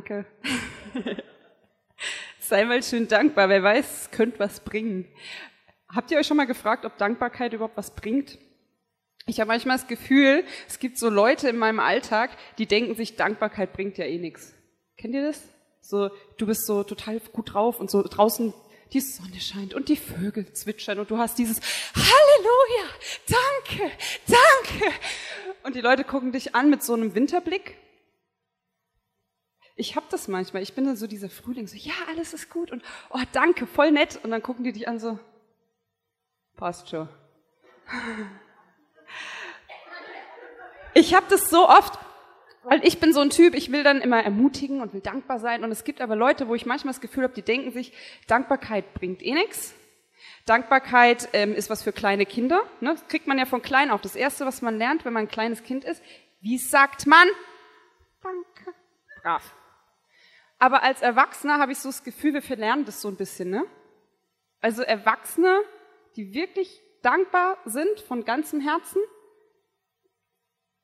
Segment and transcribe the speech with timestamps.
[0.00, 0.24] Danke.
[2.40, 3.50] Sei mal schön dankbar.
[3.50, 5.06] Wer weiß, es könnte was bringen.
[5.94, 8.38] Habt ihr euch schon mal gefragt, ob Dankbarkeit überhaupt was bringt?
[9.26, 13.16] Ich habe manchmal das Gefühl, es gibt so Leute in meinem Alltag, die denken sich,
[13.16, 14.54] Dankbarkeit bringt ja eh nichts.
[14.96, 15.42] Kennt ihr das?
[15.82, 18.54] So, du bist so total gut drauf und so draußen
[18.94, 21.60] die Sonne scheint und die Vögel zwitschern und du hast dieses
[21.94, 22.88] Halleluja,
[23.28, 23.92] danke,
[24.26, 24.94] danke.
[25.62, 27.76] Und die Leute gucken dich an mit so einem Winterblick.
[29.80, 30.62] Ich hab das manchmal.
[30.62, 33.90] Ich bin dann so dieser Frühling, so ja, alles ist gut und oh, danke, voll
[33.90, 34.20] nett.
[34.22, 35.18] Und dann gucken die dich an so,
[36.58, 37.08] passt schon.
[40.92, 41.98] Ich habe das so oft,
[42.64, 45.64] weil ich bin so ein Typ, ich will dann immer ermutigen und will dankbar sein.
[45.64, 47.94] Und es gibt aber Leute, wo ich manchmal das Gefühl habe, die denken sich,
[48.26, 49.74] Dankbarkeit bringt eh nichts.
[50.44, 52.64] Dankbarkeit ähm, ist was für kleine Kinder.
[52.80, 52.90] Ne?
[52.90, 54.02] Das kriegt man ja von klein auf.
[54.02, 56.02] Das Erste, was man lernt, wenn man ein kleines Kind ist,
[56.42, 57.26] wie sagt man?
[58.22, 58.74] Danke.
[59.22, 59.54] Brav.
[60.60, 63.48] Aber als Erwachsener habe ich so das Gefühl, wir verlernen das so ein bisschen.
[63.48, 63.64] Ne?
[64.60, 65.58] Also Erwachsene,
[66.16, 69.00] die wirklich dankbar sind von ganzem Herzen,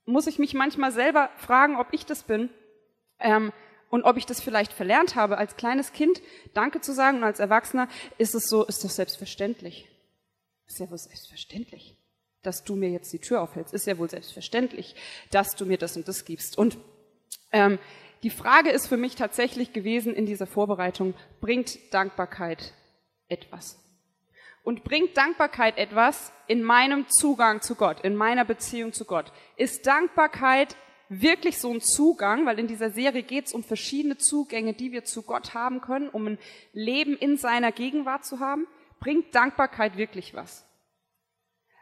[0.06, 2.48] muss ich mich manchmal selber fragen, ob ich das bin
[3.18, 3.52] ähm,
[3.90, 5.36] und ob ich das vielleicht verlernt habe.
[5.36, 6.22] Als kleines Kind
[6.54, 9.88] Danke zu sagen und als Erwachsener ist es so, ist das selbstverständlich.
[10.66, 11.98] Ist ja wohl selbstverständlich,
[12.42, 13.74] dass du mir jetzt die Tür aufhältst.
[13.74, 14.94] Ist ja wohl selbstverständlich,
[15.30, 16.56] dass du mir das und das gibst.
[16.56, 16.78] Und
[17.52, 17.78] ähm,
[18.22, 22.72] die Frage ist für mich tatsächlich gewesen in dieser Vorbereitung, bringt Dankbarkeit
[23.28, 23.78] etwas?
[24.66, 29.32] und bringt Dankbarkeit etwas in meinem Zugang zu Gott, in meiner Beziehung zu Gott?
[29.56, 30.76] Ist Dankbarkeit
[31.08, 35.04] wirklich so ein Zugang, weil in dieser Serie geht es um verschiedene Zugänge, die wir
[35.04, 36.38] zu Gott haben können, um ein
[36.72, 38.66] Leben in seiner Gegenwart zu haben?
[38.98, 40.66] Bringt Dankbarkeit wirklich was?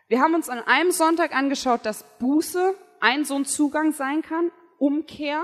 [0.06, 4.52] Wir haben uns an einem Sonntag angeschaut, dass Buße ein so ein Zugang sein kann,
[4.76, 5.42] Umkehr,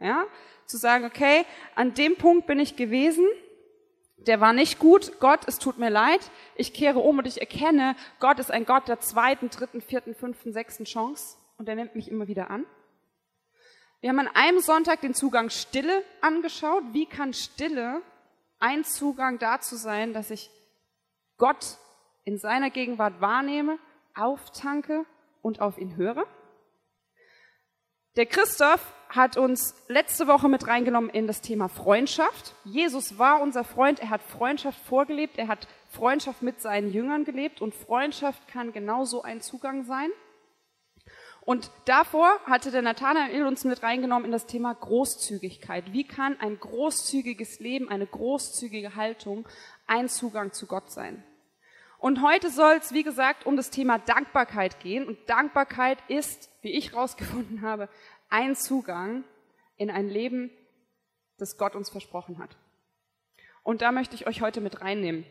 [0.00, 0.24] ja,
[0.66, 1.44] zu sagen, okay,
[1.74, 3.26] an dem Punkt bin ich gewesen,
[4.26, 5.18] der war nicht gut.
[5.20, 6.30] Gott, es tut mir leid.
[6.54, 10.52] Ich kehre um und ich erkenne, Gott ist ein Gott der zweiten, dritten, vierten, fünften,
[10.52, 12.66] sechsten Chance und er nimmt mich immer wieder an.
[14.00, 16.82] Wir haben an einem Sonntag den Zugang Stille angeschaut.
[16.92, 18.02] Wie kann Stille
[18.58, 20.50] ein Zugang dazu sein, dass ich
[21.36, 21.78] Gott
[22.24, 23.78] in seiner Gegenwart wahrnehme,
[24.14, 25.04] auftanke
[25.42, 26.26] und auf ihn höre?
[28.16, 32.54] Der Christoph hat uns letzte Woche mit reingenommen in das Thema Freundschaft.
[32.64, 37.60] Jesus war unser Freund, er hat Freundschaft vorgelebt, er hat Freundschaft mit seinen Jüngern gelebt
[37.60, 40.10] und Freundschaft kann genauso ein Zugang sein.
[41.40, 45.92] Und davor hatte der Nathanael uns mit reingenommen in das Thema Großzügigkeit.
[45.92, 49.48] Wie kann ein großzügiges Leben, eine großzügige Haltung
[49.86, 51.24] ein Zugang zu Gott sein?
[51.98, 55.06] Und heute soll es, wie gesagt, um das Thema Dankbarkeit gehen.
[55.06, 57.88] Und Dankbarkeit ist, wie ich herausgefunden habe,
[58.30, 59.24] ein Zugang
[59.76, 60.50] in ein Leben,
[61.38, 62.56] das Gott uns versprochen hat.
[63.62, 65.26] Und da möchte ich euch heute mit reinnehmen.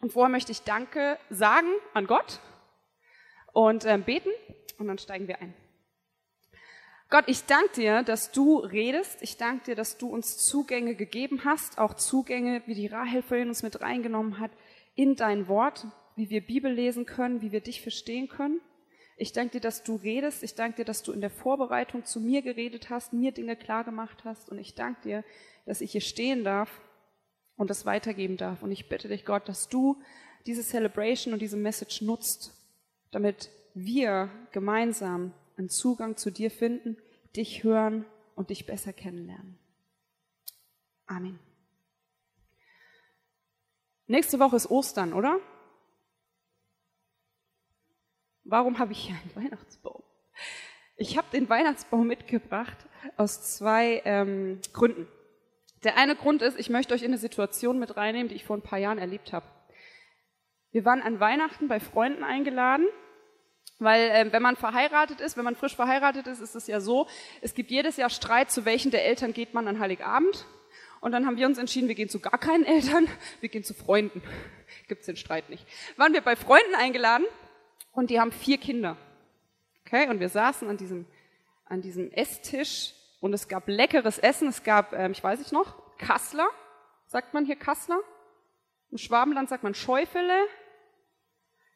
[0.00, 2.40] Und vorher möchte ich Danke sagen an Gott
[3.52, 4.30] und äh, beten
[4.78, 5.54] und dann steigen wir ein.
[7.10, 9.22] Gott, ich danke dir, dass du redest.
[9.22, 13.48] Ich danke dir, dass du uns Zugänge gegeben hast, auch Zugänge, wie die Rahel vorhin
[13.48, 14.50] uns mit reingenommen hat,
[14.94, 18.60] in dein Wort, wie wir Bibel lesen können, wie wir dich verstehen können.
[19.20, 20.44] Ich danke dir, dass du redest.
[20.44, 23.82] Ich danke dir, dass du in der Vorbereitung zu mir geredet hast, mir Dinge klar
[23.82, 24.48] gemacht hast.
[24.48, 25.24] Und ich danke dir,
[25.66, 26.80] dass ich hier stehen darf
[27.56, 28.62] und das weitergeben darf.
[28.62, 30.00] Und ich bitte dich, Gott, dass du
[30.46, 32.54] diese Celebration und diese Message nutzt,
[33.10, 36.96] damit wir gemeinsam einen Zugang zu dir finden,
[37.34, 38.04] dich hören
[38.36, 39.58] und dich besser kennenlernen.
[41.06, 41.40] Amen.
[44.06, 45.40] Nächste Woche ist Ostern, oder?
[48.48, 50.02] Warum habe ich hier einen Weihnachtsbaum?
[50.96, 52.76] Ich habe den Weihnachtsbaum mitgebracht
[53.16, 55.06] aus zwei ähm, Gründen.
[55.84, 58.56] Der eine Grund ist, ich möchte euch in eine Situation mit reinnehmen, die ich vor
[58.56, 59.46] ein paar Jahren erlebt habe.
[60.72, 62.86] Wir waren an Weihnachten bei Freunden eingeladen,
[63.78, 67.06] weil äh, wenn man verheiratet ist, wenn man frisch verheiratet ist, ist es ja so,
[67.42, 70.46] es gibt jedes Jahr Streit, zu welchen der Eltern geht man an Heiligabend.
[71.00, 73.06] Und dann haben wir uns entschieden, wir gehen zu gar keinen Eltern,
[73.40, 74.22] wir gehen zu Freunden.
[74.88, 75.64] Gibt's den Streit nicht.
[75.96, 77.26] Waren wir bei Freunden eingeladen
[77.92, 78.96] und die haben vier Kinder.
[79.84, 81.06] Okay, und wir saßen an diesem,
[81.64, 84.48] an diesem Esstisch und es gab leckeres Essen.
[84.48, 86.48] Es gab, ähm, ich weiß nicht noch, Kassler.
[87.06, 88.00] Sagt man hier Kassler?
[88.90, 90.46] Im Schwabenland sagt man Schäufele.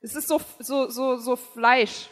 [0.01, 2.09] Es ist so, so, so, so Fleisch.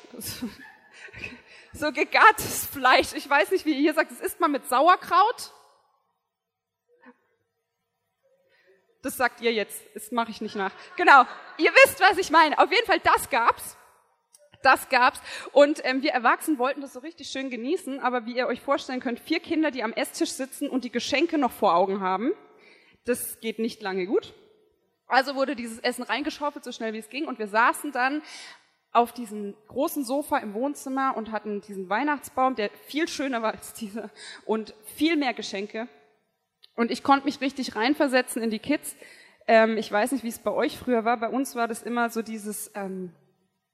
[1.72, 3.12] so gegartes Fleisch.
[3.14, 5.52] Ich weiß nicht, wie ihr hier sagt, das isst man mit Sauerkraut.
[9.02, 9.82] Das sagt ihr jetzt.
[9.94, 10.72] Das mache ich nicht nach.
[10.96, 11.24] Genau.
[11.58, 12.58] Ihr wisst, was ich meine.
[12.58, 13.76] Auf jeden Fall, das gab's.
[14.62, 15.20] Das gab's.
[15.52, 19.00] Und ähm, wir Erwachsenen wollten das so richtig schön genießen, aber wie ihr euch vorstellen
[19.00, 22.32] könnt, vier Kinder, die am Esstisch sitzen und die Geschenke noch vor Augen haben,
[23.04, 24.34] das geht nicht lange gut.
[25.06, 28.22] Also wurde dieses Essen reingeschaufelt, so schnell wie es ging, und wir saßen dann
[28.92, 33.72] auf diesem großen Sofa im Wohnzimmer und hatten diesen Weihnachtsbaum, der viel schöner war als
[33.72, 34.10] dieser,
[34.44, 35.88] und viel mehr Geschenke.
[36.74, 38.96] Und ich konnte mich richtig reinversetzen in die Kids.
[39.46, 41.18] Ähm, ich weiß nicht, wie es bei euch früher war.
[41.18, 43.12] Bei uns war das immer so dieses, ähm,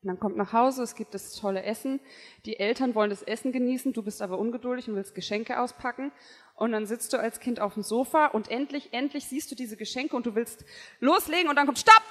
[0.07, 2.01] man kommt nach Hause, es gibt das tolle Essen,
[2.45, 6.13] die Eltern wollen das Essen genießen, du bist aber ungeduldig und willst Geschenke auspacken.
[6.55, 9.77] Und dann sitzt du als Kind auf dem Sofa und endlich, endlich siehst du diese
[9.77, 10.65] Geschenke und du willst
[11.01, 12.03] loslegen und dann kommt Stopp!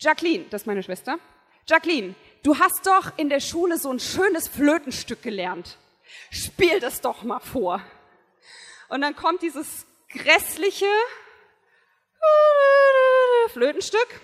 [0.00, 1.18] Jacqueline, das ist meine Schwester.
[1.66, 5.78] Jacqueline, du hast doch in der Schule so ein schönes Flötenstück gelernt.
[6.30, 7.80] Spiel das doch mal vor.
[8.88, 10.86] Und dann kommt dieses grässliche
[13.52, 14.20] Flötenstück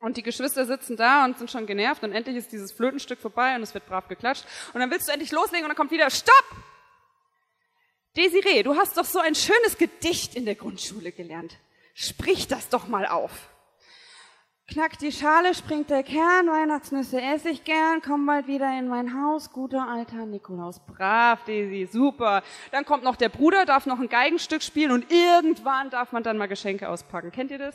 [0.00, 3.56] und die Geschwister sitzen da und sind schon genervt und endlich ist dieses Flötenstück vorbei
[3.56, 4.44] und es wird brav geklatscht.
[4.72, 6.44] Und dann willst du endlich loslegen und dann kommt wieder Stopp!
[8.16, 11.56] Desiree, du hast doch so ein schönes Gedicht in der Grundschule gelernt.
[11.94, 13.48] Sprich das doch mal auf.
[14.70, 19.14] Knackt die Schale, springt der Kern, Weihnachtsnüsse esse ich gern, komm bald wieder in mein
[19.18, 20.78] Haus, guter alter Nikolaus.
[20.84, 22.42] Brav, Daisy, super.
[22.70, 26.36] Dann kommt noch der Bruder, darf noch ein Geigenstück spielen und irgendwann darf man dann
[26.36, 27.32] mal Geschenke auspacken.
[27.32, 27.74] Kennt ihr das?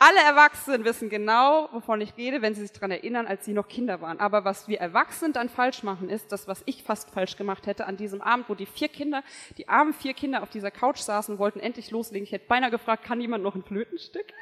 [0.00, 3.66] Alle Erwachsenen wissen genau, wovon ich rede, wenn sie sich daran erinnern, als sie noch
[3.66, 4.20] Kinder waren.
[4.20, 7.86] Aber was wir Erwachsenen dann falsch machen, ist das, was ich fast falsch gemacht hätte
[7.86, 9.24] an diesem Abend, wo die vier Kinder,
[9.56, 12.22] die armen vier Kinder auf dieser Couch saßen und wollten endlich loslegen.
[12.22, 14.26] Ich hätte beinahe gefragt, kann jemand noch ein Flötenstück?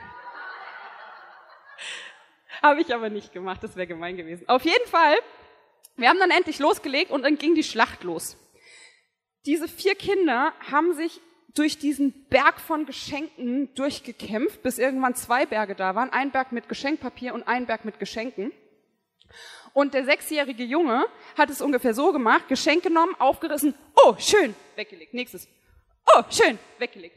[2.62, 4.47] Habe ich aber nicht gemacht, das wäre gemein gewesen.
[4.50, 5.17] Auf jeden Fall,
[5.97, 8.37] wir haben dann endlich losgelegt und dann ging die Schlacht los.
[9.47, 11.23] Diese vier Kinder haben sich
[11.58, 16.11] durch diesen Berg von Geschenken durchgekämpft, bis irgendwann zwei Berge da waren.
[16.11, 18.53] Ein Berg mit Geschenkpapier und ein Berg mit Geschenken.
[19.73, 21.06] Und der sechsjährige Junge
[21.37, 23.75] hat es ungefähr so gemacht, Geschenk genommen, aufgerissen,
[24.05, 25.14] oh, schön, weggelegt.
[25.14, 25.49] Nächstes,
[26.14, 27.17] oh, schön, weggelegt.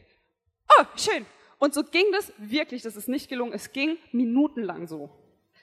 [0.78, 1.24] Oh, schön.
[1.58, 5.10] Und so ging das wirklich, das ist nicht gelungen, es ging minutenlang so.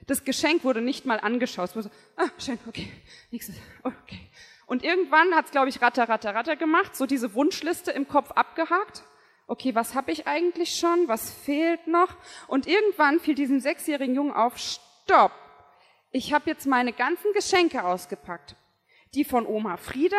[0.06, 1.70] Das Geschenk wurde nicht mal angeschaut.
[1.70, 2.92] Es wurde so, ah, schön, okay,
[3.32, 4.30] nächstes, oh, okay.
[4.68, 9.04] Und irgendwann hat's, glaube ich, ratter, ratter, ratter gemacht, so diese Wunschliste im Kopf abgehakt.
[9.48, 11.08] Okay, was habe ich eigentlich schon?
[11.08, 12.16] Was fehlt noch?
[12.48, 15.32] Und irgendwann fiel diesem sechsjährigen Jungen auf, stopp,
[16.12, 18.58] ich habe jetzt meine ganzen Geschenke ausgepackt.
[19.14, 20.18] Die von Oma Frieda,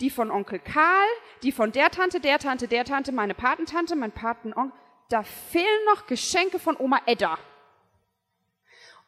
[0.00, 1.08] die von Onkel Karl,
[1.42, 4.78] die von der Tante, der Tante, der Tante, meine Patentante, mein Patenonkel.
[5.08, 7.38] Da fehlen noch Geschenke von Oma Edda.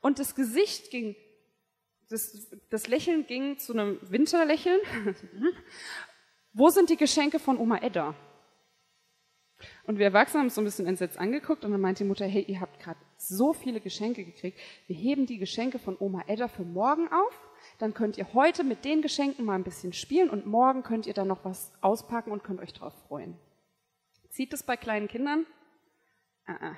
[0.01, 1.15] Und das Gesicht ging
[2.13, 4.81] das, das Lächeln ging zu einem Winterlächeln.
[6.53, 8.15] Wo sind die Geschenke von Oma Edda?
[9.85, 12.27] Und wir Erwachsenen haben uns so ein bisschen entsetzt angeguckt und dann meinte die Mutter,
[12.27, 14.59] hey, ihr habt gerade so viele Geschenke gekriegt.
[14.87, 17.49] Wir heben die Geschenke von Oma Edda für morgen auf.
[17.79, 21.15] Dann könnt ihr heute mit den Geschenken mal ein bisschen spielen und morgen könnt ihr
[21.15, 23.39] dann noch was auspacken und könnt euch drauf freuen.
[24.31, 25.47] Zieht es bei kleinen Kindern?
[26.49, 26.75] Uh -uh.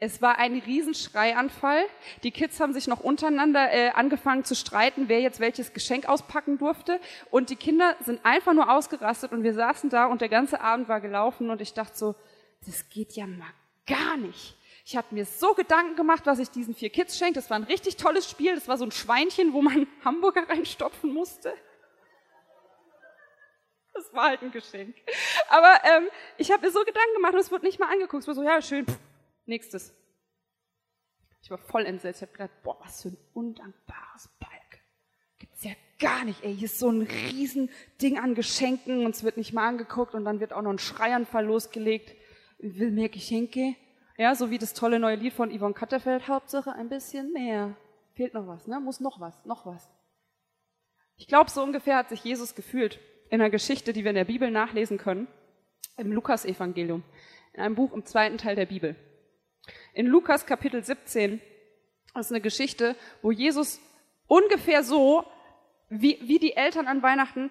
[0.00, 1.84] Es war ein Riesenschreianfall.
[2.22, 6.56] Die Kids haben sich noch untereinander äh, angefangen zu streiten, wer jetzt welches Geschenk auspacken
[6.56, 7.00] durfte.
[7.30, 10.88] Und die Kinder sind einfach nur ausgerastet und wir saßen da und der ganze Abend
[10.88, 12.14] war gelaufen und ich dachte so,
[12.64, 13.50] das geht ja mal
[13.86, 14.56] gar nicht.
[14.84, 17.34] Ich habe mir so Gedanken gemacht, was ich diesen vier Kids schenke.
[17.34, 18.54] Das war ein richtig tolles Spiel.
[18.54, 21.52] Das war so ein Schweinchen, wo man Hamburger reinstopfen musste.
[23.94, 24.94] Das war halt ein Geschenk.
[25.48, 28.22] Aber ähm, ich habe mir so Gedanken gemacht und es wurde nicht mal angeguckt.
[28.22, 28.96] Es war so, ja, schön, pff,
[29.48, 29.94] Nächstes.
[31.42, 32.22] Ich war voll entsetzt.
[32.22, 34.82] Ich habe gedacht, boah, was für ein undankbares Balk.
[35.38, 36.44] Gibt's ja gar nicht.
[36.44, 40.24] Ey, hier ist so ein Riesending an Geschenken und es wird nicht mal angeguckt und
[40.24, 42.14] dann wird auch noch ein Schreianfall losgelegt.
[42.58, 43.74] Ich will mehr Geschenke.
[44.18, 46.28] Ja, so wie das tolle neue Lied von Yvonne Katterfeld.
[46.28, 47.76] Hauptsache ein bisschen mehr.
[48.14, 48.80] Fehlt noch was, ne?
[48.80, 49.88] Muss noch was, noch was.
[51.16, 53.00] Ich glaube, so ungefähr hat sich Jesus gefühlt
[53.30, 55.28] in einer Geschichte, die wir in der Bibel nachlesen können,
[55.96, 57.02] im Lukas-Evangelium,
[57.54, 58.96] in einem Buch im zweiten Teil der Bibel.
[59.98, 61.40] In Lukas Kapitel 17
[62.16, 63.80] ist eine Geschichte, wo Jesus
[64.28, 65.24] ungefähr so,
[65.88, 67.50] wie, wie die Eltern an Weihnachten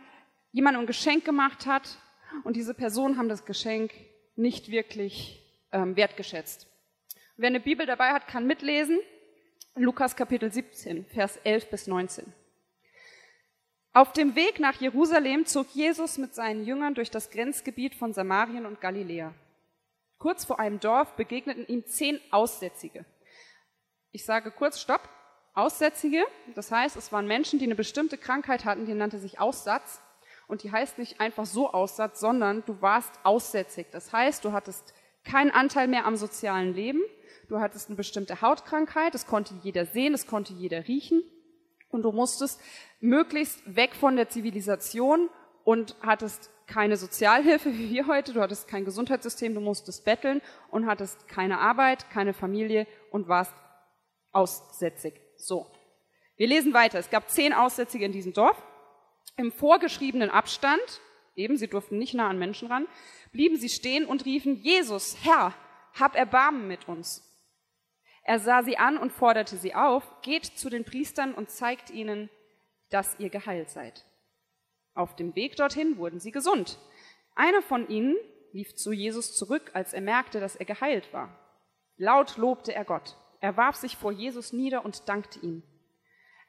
[0.54, 1.98] jemandem ein Geschenk gemacht hat
[2.46, 3.92] und diese Personen haben das Geschenk
[4.38, 6.68] nicht wirklich ähm, wertgeschätzt.
[7.36, 9.02] Wer eine Bibel dabei hat, kann mitlesen.
[9.76, 12.32] Lukas Kapitel 17, Vers 11 bis 19.
[13.92, 18.66] Auf dem Weg nach Jerusalem zog Jesus mit seinen Jüngern durch das Grenzgebiet von Samarien
[18.66, 19.34] und Galiläa.
[20.18, 23.06] Kurz vor einem Dorf begegneten ihm zehn Aussätzige.
[24.12, 25.08] Ich sage kurz Stopp.
[25.54, 30.02] Aussätzige, das heißt, es waren Menschen, die eine bestimmte Krankheit hatten, die nannte sich Aussatz.
[30.48, 33.88] Und die heißt nicht einfach so Aussatz, sondern du warst aussätzig.
[33.92, 34.94] Das heißt, du hattest
[35.24, 37.02] keinen Anteil mehr am sozialen Leben.
[37.50, 41.24] du hattest eine bestimmte Hautkrankheit, das konnte jeder sehen, das konnte jeder riechen.
[41.90, 42.62] Und du musstest
[43.00, 45.30] möglichst weg von der Zivilisation
[45.64, 50.86] und hattest keine Sozialhilfe wie wir heute, du hattest kein Gesundheitssystem, du musstest betteln und
[50.86, 53.56] hattest keine Arbeit, keine Familie und warst
[54.32, 55.20] aussätzig.
[55.38, 55.66] So.
[56.36, 57.00] Wir lesen weiter.
[57.00, 58.62] Es gab zehn Aussätzige in diesem Dorf.
[59.38, 61.02] Im vorgeschriebenen Abstand,
[61.36, 62.88] eben, sie durften nicht nah an Menschen ran,
[63.32, 65.54] blieben sie stehen und riefen, Jesus, Herr,
[66.00, 67.24] hab Erbarmen mit uns.
[68.24, 72.30] Er sah sie an und forderte sie auf, geht zu den Priestern und zeigt ihnen,
[72.90, 74.06] dass ihr geheilt seid.
[74.98, 76.80] Auf dem Weg dorthin wurden sie gesund.
[77.36, 78.18] Einer von ihnen
[78.52, 81.38] lief zu Jesus zurück, als er merkte, dass er geheilt war.
[81.98, 83.16] Laut lobte er Gott.
[83.40, 85.62] Er warf sich vor Jesus nieder und dankte ihm.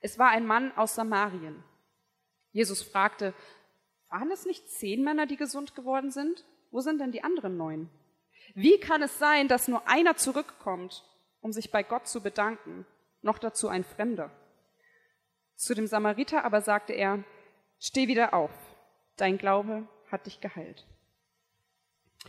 [0.00, 1.62] Es war ein Mann aus Samarien.
[2.50, 3.35] Jesus fragte,
[4.09, 6.47] waren es nicht zehn Männer, die gesund geworden sind?
[6.71, 7.90] Wo sind denn die anderen neun?
[8.55, 11.05] Wie kann es sein, dass nur einer zurückkommt,
[11.43, 12.87] um sich bei Gott zu bedanken,
[13.21, 14.31] noch dazu ein Fremder?
[15.55, 17.25] Zu dem Samariter aber sagte er,
[17.78, 18.50] steh wieder auf,
[19.16, 20.87] dein Glaube hat dich geheilt.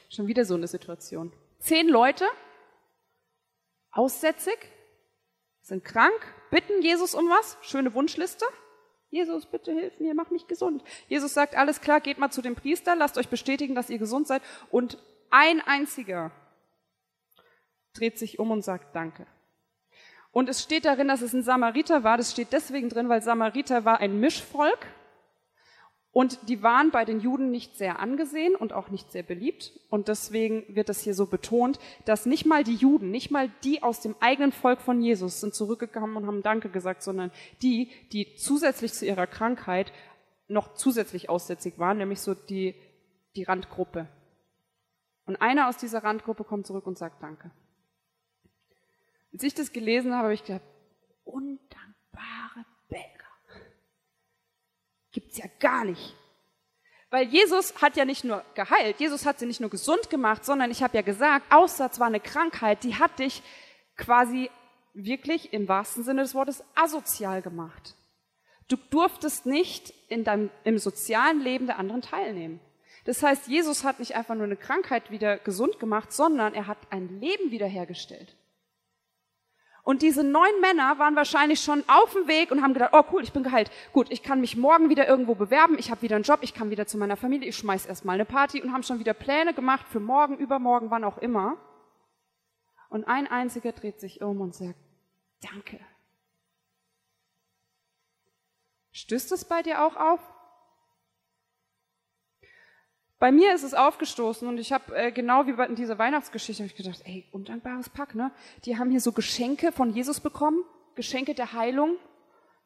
[0.10, 1.32] Schon wieder so eine Situation.
[1.60, 2.26] Zehn Leute,
[3.92, 4.58] aussätzig,
[5.62, 6.20] sind krank,
[6.52, 8.46] bitten Jesus um was, schöne Wunschliste.
[9.12, 10.84] Jesus, bitte hilf mir, mach mich gesund.
[11.08, 14.28] Jesus sagt, alles klar, geht mal zu dem Priester, lasst euch bestätigen, dass ihr gesund
[14.28, 14.44] seid.
[14.70, 14.98] Und
[15.32, 16.32] ein einziger
[17.94, 19.26] dreht sich um und sagt Danke.
[20.32, 22.18] Und es steht darin, dass es ein Samariter war.
[22.18, 24.86] Das steht deswegen drin, weil Samariter war ein Mischvolk.
[26.12, 29.80] Und die waren bei den Juden nicht sehr angesehen und auch nicht sehr beliebt.
[29.90, 33.84] Und deswegen wird es hier so betont, dass nicht mal die Juden, nicht mal die
[33.84, 38.34] aus dem eigenen Volk von Jesus sind zurückgekommen und haben Danke gesagt, sondern die, die
[38.36, 39.94] zusätzlich zu ihrer Krankheit
[40.48, 42.74] noch zusätzlich aussätzig waren, nämlich so die,
[43.36, 44.08] die Randgruppe.
[45.28, 47.52] Und einer aus dieser Randgruppe kommt zurück und sagt Danke.
[49.32, 50.64] Als ich das gelesen habe, habe ich gedacht,
[51.24, 52.66] undankbare
[55.12, 56.16] gibt's ja gar nicht.
[57.10, 60.70] Weil Jesus hat ja nicht nur geheilt, Jesus hat sie nicht nur gesund gemacht, sondern
[60.70, 63.42] ich habe ja gesagt, Aussatz war eine Krankheit, die hat dich
[63.98, 64.50] quasi
[64.94, 67.96] wirklich im wahrsten Sinne des Wortes asozial gemacht.
[68.68, 72.60] Du durftest nicht in deinem, im sozialen Leben der anderen teilnehmen.
[73.06, 76.78] Das heißt, Jesus hat nicht einfach nur eine Krankheit wieder gesund gemacht, sondern er hat
[76.92, 78.36] ein Leben wiederhergestellt.
[79.90, 83.24] Und diese neun Männer waren wahrscheinlich schon auf dem Weg und haben gedacht, oh cool,
[83.24, 83.72] ich bin geheilt.
[83.92, 86.70] Gut, ich kann mich morgen wieder irgendwo bewerben, ich habe wieder einen Job, ich kann
[86.70, 89.88] wieder zu meiner Familie, ich schmeiß erstmal eine Party und haben schon wieder Pläne gemacht
[89.88, 91.58] für morgen, übermorgen, wann auch immer.
[92.90, 94.78] Und ein einziger dreht sich um und sagt,
[95.42, 95.80] danke.
[98.92, 100.20] Stößt es bei dir auch auf?
[103.20, 106.76] Bei mir ist es aufgestoßen und ich habe äh, genau wie bei dieser Weihnachtsgeschichte ich
[106.76, 108.32] gedacht, ey, undankbares Pack, ne?
[108.64, 110.64] Die haben hier so Geschenke von Jesus bekommen,
[110.96, 111.98] Geschenke der Heilung,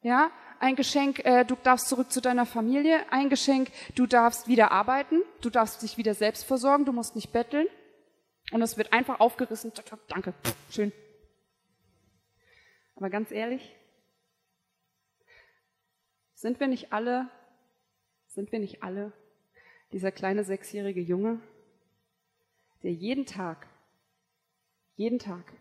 [0.02, 0.30] ja,
[0.60, 5.22] ein Geschenk, äh, du darfst zurück zu deiner Familie, ein Geschenk, du darfst wieder arbeiten,
[5.40, 7.66] du darfst dich wieder selbst versorgen, du musst nicht betteln.
[8.52, 9.72] Und es wird einfach aufgerissen,
[10.06, 10.34] danke,
[10.70, 10.92] schön.
[12.94, 13.74] Aber ganz ehrlich,
[16.34, 17.28] sind wir nicht alle,
[18.28, 19.12] sind wir nicht alle
[19.94, 21.40] dieser kleine sechsjährige Junge,
[22.82, 23.68] der jeden Tag,
[24.96, 25.52] jeden Tag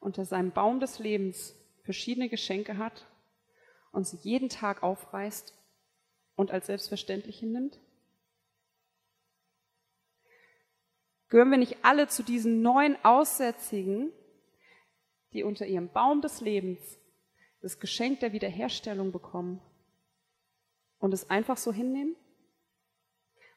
[0.00, 3.06] unter seinem Baum des Lebens verschiedene Geschenke hat
[3.92, 5.54] und sie jeden Tag aufreißt
[6.34, 7.78] und als selbstverständlich hinnimmt?
[11.28, 14.10] Gehören wir nicht alle zu diesen neuen Aussätzigen,
[15.32, 16.98] die unter ihrem Baum des Lebens
[17.60, 19.62] das Geschenk der Wiederherstellung bekommen
[20.98, 22.16] und es einfach so hinnehmen?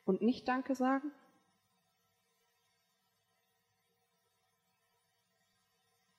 [0.08, 1.12] Und nicht Danke sagen?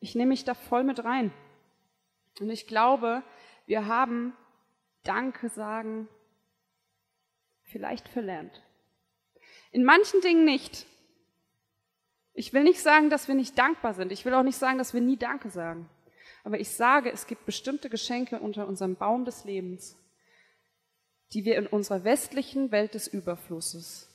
[0.01, 1.33] Ich nehme mich da voll mit rein.
[2.39, 3.23] Und ich glaube,
[3.67, 4.37] wir haben
[5.03, 6.09] Danke sagen
[7.63, 8.63] vielleicht verlernt.
[9.73, 10.87] In manchen Dingen nicht.
[12.35, 14.13] Ich will nicht sagen, dass wir nicht dankbar sind.
[14.13, 15.89] Ich will auch nicht sagen, dass wir nie Danke sagen.
[16.45, 19.99] Aber ich sage, es gibt bestimmte Geschenke unter unserem Baum des Lebens,
[21.33, 24.09] die wir in unserer westlichen Welt des Überflusses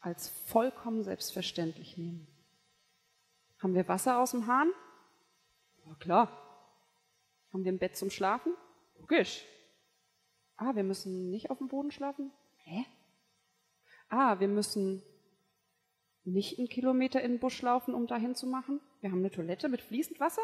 [0.00, 2.26] als vollkommen selbstverständlich nehmen.
[3.62, 4.70] Haben wir Wasser aus dem Hahn?
[5.84, 6.30] Ja, klar.
[7.52, 8.54] Haben wir ein Bett zum Schlafen?
[9.00, 9.44] Logisch.
[10.56, 12.30] Ah, wir müssen nicht auf dem Boden schlafen?
[12.58, 12.84] Hä?
[14.08, 15.02] Ah, wir müssen
[16.24, 18.80] nicht einen Kilometer in den Busch laufen, um dahin zu machen?
[19.00, 20.42] Wir haben eine Toilette mit fließend Wasser?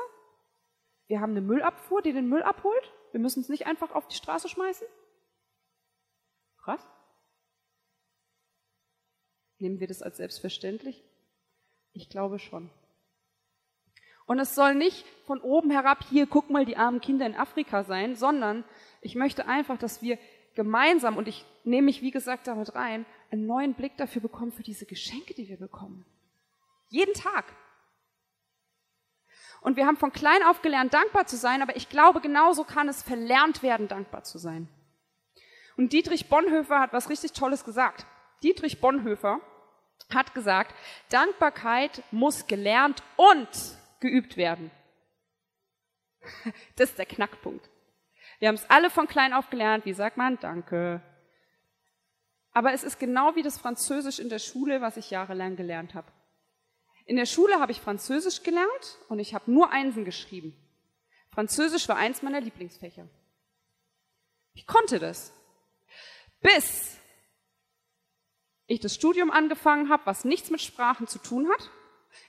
[1.06, 2.92] Wir haben eine Müllabfuhr, die den Müll abholt?
[3.12, 4.86] Wir müssen es nicht einfach auf die Straße schmeißen?
[6.64, 6.80] Krass.
[9.58, 11.04] Nehmen wir das als selbstverständlich?
[11.92, 12.70] Ich glaube schon.
[14.26, 17.84] Und es soll nicht von oben herab, hier, guck mal, die armen Kinder in Afrika
[17.84, 18.64] sein, sondern
[19.02, 20.18] ich möchte einfach, dass wir
[20.54, 24.62] gemeinsam, und ich nehme mich, wie gesagt, damit rein, einen neuen Blick dafür bekommen, für
[24.62, 26.06] diese Geschenke, die wir bekommen.
[26.88, 27.44] Jeden Tag.
[29.60, 32.88] Und wir haben von klein auf gelernt, dankbar zu sein, aber ich glaube, genauso kann
[32.88, 34.68] es verlernt werden, dankbar zu sein.
[35.76, 38.06] Und Dietrich Bonhoeffer hat was richtig Tolles gesagt.
[38.42, 39.40] Dietrich Bonhoeffer
[40.12, 40.74] hat gesagt,
[41.08, 43.48] Dankbarkeit muss gelernt und
[44.00, 44.70] geübt werden.
[46.76, 47.68] Das ist der Knackpunkt.
[48.38, 49.84] Wir haben es alle von klein auf gelernt.
[49.84, 51.02] Wie sagt man Danke?
[52.52, 56.10] Aber es ist genau wie das Französisch in der Schule, was ich jahrelang gelernt habe.
[57.04, 60.56] In der Schule habe ich Französisch gelernt und ich habe nur Einsen geschrieben.
[61.30, 63.06] Französisch war eins meiner Lieblingsfächer.
[64.54, 65.33] Ich konnte das.
[66.44, 67.00] Bis
[68.66, 71.70] ich das Studium angefangen habe, was nichts mit Sprachen zu tun hat.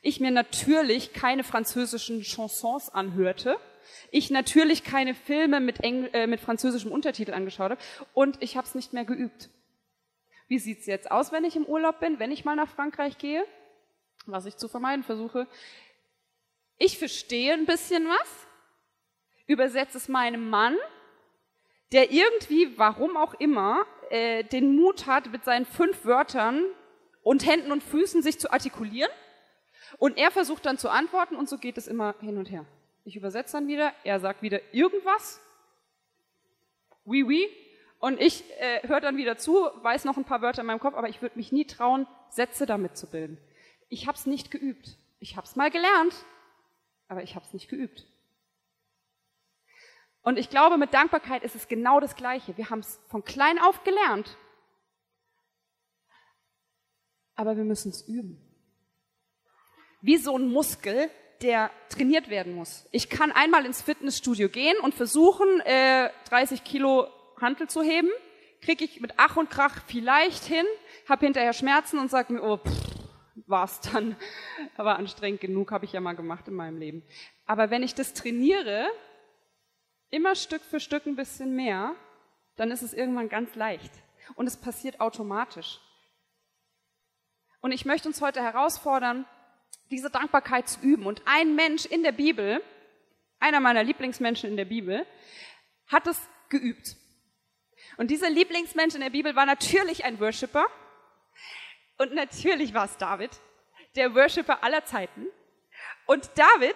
[0.01, 3.59] Ich mir natürlich keine französischen Chansons anhörte.
[4.11, 7.81] Ich natürlich keine Filme mit, Engl äh, mit französischem Untertitel angeschaut habe.
[8.13, 9.49] Und ich habe es nicht mehr geübt.
[10.47, 13.45] Wie sieht's jetzt aus, wenn ich im Urlaub bin, wenn ich mal nach Frankreich gehe?
[14.27, 15.45] Was ich zu vermeiden versuche.
[16.77, 18.47] Ich verstehe ein bisschen was,
[19.45, 20.77] übersetze es meinem Mann,
[21.91, 26.63] der irgendwie, warum auch immer, äh, den Mut hat, mit seinen fünf Wörtern
[27.23, 29.11] und Händen und Füßen sich zu artikulieren.
[29.97, 32.65] Und er versucht dann zu antworten und so geht es immer hin und her.
[33.03, 35.39] Ich übersetze dann wieder, er sagt wieder irgendwas.
[37.05, 37.49] Oui, oui.
[37.99, 40.95] Und ich äh, höre dann wieder zu, weiß noch ein paar Wörter in meinem Kopf,
[40.95, 43.37] aber ich würde mich nie trauen, Sätze damit zu bilden.
[43.89, 44.97] Ich habe es nicht geübt.
[45.19, 46.13] Ich habe es mal gelernt,
[47.07, 48.05] aber ich habe es nicht geübt.
[50.25, 52.57] Und ich glaube, mit Dankbarkeit ist es genau das Gleiche.
[52.57, 54.37] Wir haben es von klein auf gelernt,
[57.35, 58.41] aber wir müssen es üben.
[60.01, 61.11] Wie so ein Muskel,
[61.43, 62.87] der trainiert werden muss.
[62.91, 67.07] Ich kann einmal ins Fitnessstudio gehen und versuchen, äh, 30 Kilo
[67.39, 68.09] Hantel zu heben,
[68.61, 70.65] kriege ich mit Ach und Krach vielleicht hin,
[71.07, 72.95] habe hinterher Schmerzen und sage mir, oh, pff,
[73.45, 74.15] war's dann,
[74.75, 77.03] aber anstrengend genug, habe ich ja mal gemacht in meinem Leben.
[77.45, 78.87] Aber wenn ich das trainiere,
[80.15, 81.93] immer Stück für Stück ein bisschen mehr,
[82.55, 83.91] dann ist es irgendwann ganz leicht.
[84.35, 85.81] Und es passiert automatisch.
[87.59, 89.25] Und ich möchte uns heute herausfordern,
[89.91, 91.05] diese Dankbarkeit zu üben.
[91.05, 92.63] Und ein Mensch in der Bibel,
[93.39, 95.05] einer meiner Lieblingsmenschen in der Bibel,
[95.87, 96.17] hat es
[96.49, 96.95] geübt.
[97.97, 100.65] Und dieser Lieblingsmensch in der Bibel war natürlich ein Worshipper.
[101.97, 103.31] Und natürlich war es David,
[103.95, 105.27] der Worshipper aller Zeiten.
[106.05, 106.75] Und David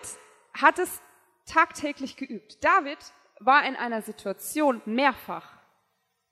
[0.54, 1.02] hat es
[1.45, 2.63] tagtäglich geübt.
[2.63, 2.99] David
[3.39, 5.60] war in einer Situation mehrfach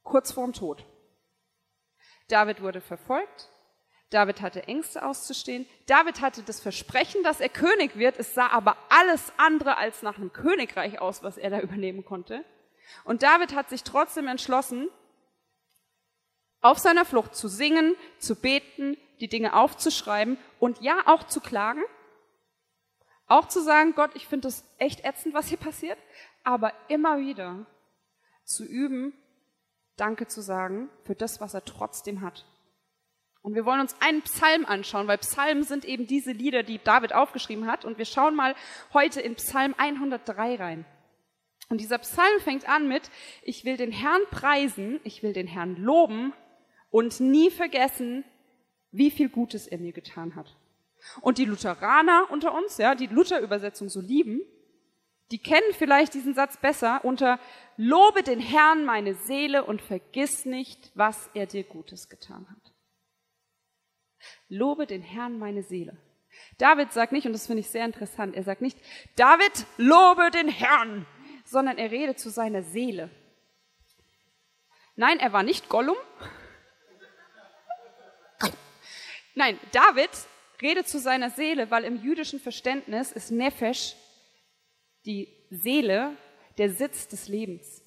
[0.04, 0.86] kurz vorm Tod.
[2.28, 3.50] David wurde verfolgt.
[4.10, 5.68] David hatte Ängste auszustehen.
[5.86, 8.18] David hatte das Versprechen, dass er König wird.
[8.18, 12.46] Es sah aber alles andere als nach einem Königreich aus, was er da übernehmen konnte.
[13.04, 14.88] Und David hat sich trotzdem entschlossen,
[16.62, 21.84] auf seiner Flucht zu singen, zu beten, die Dinge aufzuschreiben und ja auch zu klagen.
[23.28, 25.98] Auch zu sagen, Gott, ich finde das echt ätzend, was hier passiert
[26.48, 27.66] aber immer wieder
[28.46, 29.12] zu üben,
[29.98, 32.46] Danke zu sagen für das, was er trotzdem hat.
[33.42, 37.14] Und wir wollen uns einen Psalm anschauen, weil Psalmen sind eben diese Lieder, die David
[37.14, 37.84] aufgeschrieben hat.
[37.84, 38.56] Und wir schauen mal
[38.94, 40.86] heute in Psalm 103 rein.
[41.68, 43.10] Und dieser Psalm fängt an mit,
[43.42, 46.34] ich will den Herrn preisen, ich will den Herrn loben
[46.92, 48.24] und nie vergessen,
[48.92, 50.56] wie viel Gutes er mir getan hat.
[51.20, 54.42] Und die Lutheraner unter uns, ja, die Luther-Übersetzung so lieben,
[55.32, 57.40] die kennen vielleicht diesen Satz besser unter
[57.76, 62.74] Lobe den Herrn meine Seele und vergiss nicht, was er dir Gutes getan hat.
[64.48, 65.98] Lobe den Herrn meine Seele.
[66.58, 68.78] David sagt nicht, und das finde ich sehr interessant, er sagt nicht,
[69.16, 71.06] David, lobe den Herrn,
[71.46, 73.10] sondern er redet zu seiner Seele.
[74.96, 75.98] Nein, er war nicht Gollum.
[79.36, 80.10] Nein, David
[80.62, 83.96] redet zu seiner Seele, weil im jüdischen Verständnis ist Nefesh
[85.08, 86.16] die Seele
[86.58, 87.82] der Sitz des Lebens.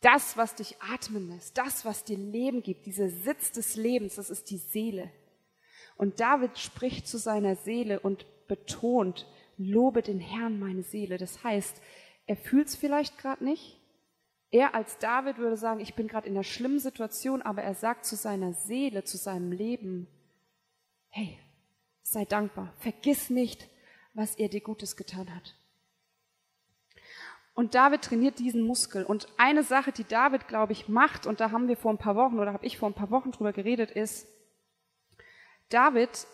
[0.00, 4.28] Das, was dich atmen lässt, das, was dir Leben gibt, dieser Sitz des Lebens, das
[4.28, 5.10] ist die Seele.
[5.96, 11.16] Und David spricht zu seiner Seele und betont, lobe den Herrn meine Seele.
[11.16, 11.80] Das heißt,
[12.26, 13.80] er fühlt es vielleicht gerade nicht.
[14.50, 18.04] Er als David würde sagen, ich bin gerade in einer schlimmen Situation, aber er sagt
[18.04, 20.06] zu seiner Seele, zu seinem Leben,
[21.08, 21.38] hey,
[22.02, 23.68] sei dankbar, vergiss nicht,
[24.12, 25.56] was er dir Gutes getan hat.
[27.54, 29.04] Und David trainiert diesen Muskel.
[29.04, 32.16] Und eine Sache, die David, glaube ich, macht, und da haben wir vor ein paar
[32.16, 34.26] Wochen oder habe ich vor ein paar Wochen drüber geredet, ist,
[35.68, 36.26] David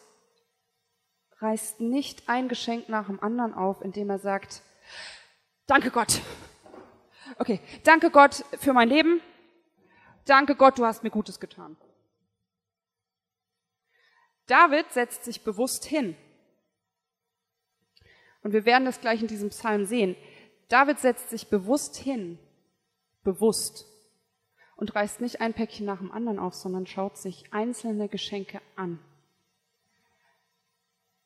[1.38, 4.62] reißt nicht ein Geschenk nach dem anderen auf, indem er sagt,
[5.66, 6.20] danke Gott.
[7.38, 9.20] Okay, danke Gott für mein Leben.
[10.24, 11.76] Danke Gott, du hast mir Gutes getan.
[14.46, 16.16] David setzt sich bewusst hin.
[18.42, 20.16] Und wir werden das gleich in diesem Psalm sehen.
[20.70, 22.38] David setzt sich bewusst hin,
[23.24, 23.86] bewusst,
[24.76, 28.98] und reißt nicht ein Päckchen nach dem anderen auf, sondern schaut sich einzelne Geschenke an.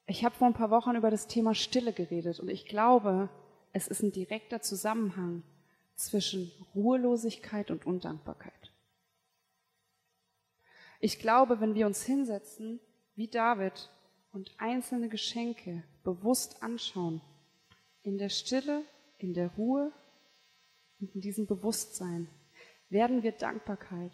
[0.06, 3.28] Ich habe vor ein paar Wochen über das Thema Stille geredet und ich glaube,
[3.72, 5.44] es ist ein direkter Zusammenhang
[5.94, 8.72] zwischen Ruhelosigkeit und Undankbarkeit.
[11.00, 12.80] Ich glaube, wenn wir uns hinsetzen,
[13.14, 13.90] wie David,
[14.32, 17.20] und einzelne Geschenke bewusst anschauen,
[18.02, 18.82] in der Stille,
[19.24, 19.92] in der Ruhe
[21.00, 22.28] und in diesem Bewusstsein,
[22.90, 24.12] werden wir Dankbarkeit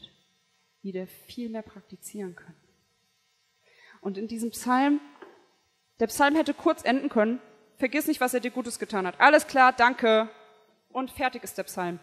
[0.83, 2.57] wieder viel mehr praktizieren können.
[4.01, 5.01] Und in diesem Psalm
[5.99, 7.41] der Psalm hätte kurz enden können.
[7.77, 9.21] Vergiss nicht, was er dir Gutes getan hat.
[9.21, 10.31] Alles klar, danke.
[10.89, 12.01] Und fertig ist der Psalm.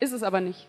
[0.00, 0.68] Ist es aber nicht.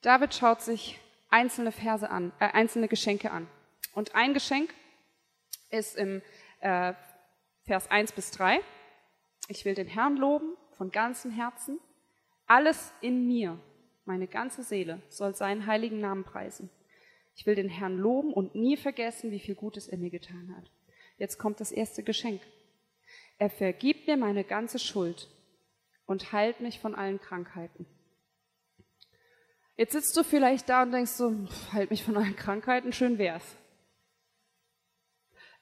[0.00, 0.98] David schaut sich
[1.28, 3.46] einzelne Verse an, äh, einzelne Geschenke an.
[3.92, 4.72] Und ein Geschenk
[5.70, 6.22] ist im
[6.60, 6.94] äh,
[7.64, 8.60] Vers 1 bis 3.
[9.46, 11.78] Ich will den Herrn loben von ganzem Herzen.
[12.46, 13.58] Alles in mir,
[14.04, 16.70] meine ganze Seele, soll seinen heiligen Namen preisen.
[17.36, 20.70] Ich will den Herrn loben und nie vergessen, wie viel Gutes er mir getan hat.
[21.18, 22.42] Jetzt kommt das erste Geschenk.
[23.38, 25.28] Er vergibt mir meine ganze Schuld
[26.04, 27.86] und heilt mich von allen Krankheiten.
[29.76, 31.32] Jetzt sitzt du vielleicht da und denkst so,
[31.72, 33.56] heilt mich von allen Krankheiten, schön wär's.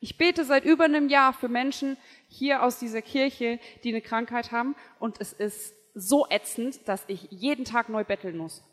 [0.01, 4.51] Ich bete seit über einem Jahr für Menschen hier aus dieser Kirche, die eine Krankheit
[4.51, 8.65] haben und es ist so ätzend, dass ich jeden Tag neu betteln muss.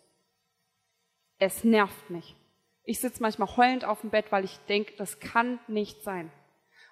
[1.37, 2.35] Es nervt mich.
[2.83, 6.31] Ich sitze manchmal heulend auf dem Bett, weil ich denke, das kann nicht sein.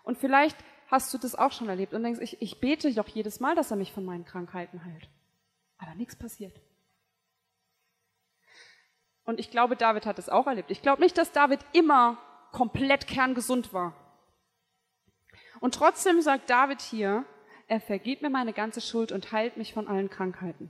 [0.03, 3.39] Und vielleicht hast du das auch schon erlebt und denkst, ich, ich bete doch jedes
[3.39, 5.09] Mal, dass er mich von meinen Krankheiten heilt.
[5.77, 6.59] Aber nichts passiert.
[9.23, 10.69] Und ich glaube, David hat es auch erlebt.
[10.69, 12.17] Ich glaube nicht, dass David immer
[12.51, 14.04] komplett kerngesund war.
[15.59, 17.25] Und trotzdem sagt David hier,
[17.67, 20.69] er vergibt mir meine ganze Schuld und heilt mich von allen Krankheiten.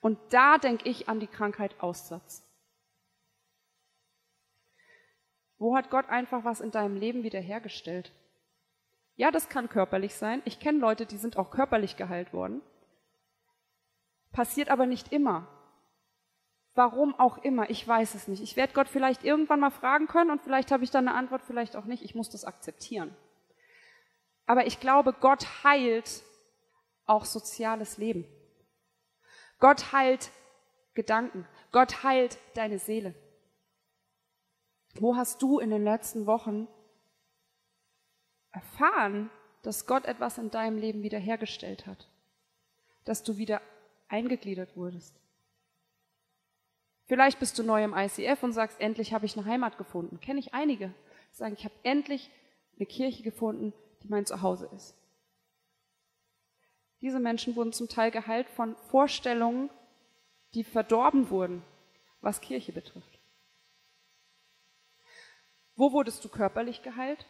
[0.00, 2.46] Und da denke ich an die Krankheit Aussatz.
[5.58, 8.12] Wo hat Gott einfach was in deinem Leben wiederhergestellt?
[9.16, 10.40] Ja, das kann körperlich sein.
[10.46, 12.62] Ich kenne Leute, die sind auch körperlich geheilt worden.
[14.32, 15.46] Passiert aber nicht immer.
[16.74, 18.42] Warum auch immer, ich weiß es nicht.
[18.42, 21.42] Ich werde Gott vielleicht irgendwann mal fragen können und vielleicht habe ich dann eine Antwort,
[21.42, 22.02] vielleicht auch nicht.
[22.02, 23.14] Ich muss das akzeptieren.
[24.50, 26.24] Aber ich glaube, Gott heilt
[27.06, 28.26] auch soziales Leben.
[29.60, 30.32] Gott heilt
[30.94, 31.46] Gedanken.
[31.70, 33.14] Gott heilt deine Seele.
[34.94, 36.66] Wo hast du in den letzten Wochen
[38.50, 39.30] erfahren,
[39.62, 42.10] dass Gott etwas in deinem Leben wiederhergestellt hat?
[43.04, 43.62] Dass du wieder
[44.08, 45.14] eingegliedert wurdest?
[47.06, 50.18] Vielleicht bist du neu im ICF und sagst, endlich habe ich eine Heimat gefunden.
[50.18, 50.92] Kenne ich einige,
[51.30, 52.32] sagen, ich habe endlich
[52.76, 53.72] eine Kirche gefunden,
[54.08, 54.96] mein Zuhause ist.
[57.00, 59.70] Diese Menschen wurden zum Teil geheilt von Vorstellungen,
[60.54, 61.62] die verdorben wurden,
[62.20, 63.18] was Kirche betrifft.
[65.76, 67.26] Wo wurdest du körperlich geheilt?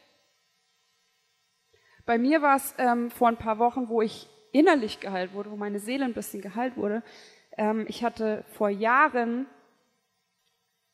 [2.05, 5.57] Bei mir war es ähm, vor ein paar Wochen, wo ich innerlich geheilt wurde, wo
[5.57, 7.05] meine Seele ein bisschen geheilt wurde.
[7.57, 9.47] Ähm, ich hatte vor Jahren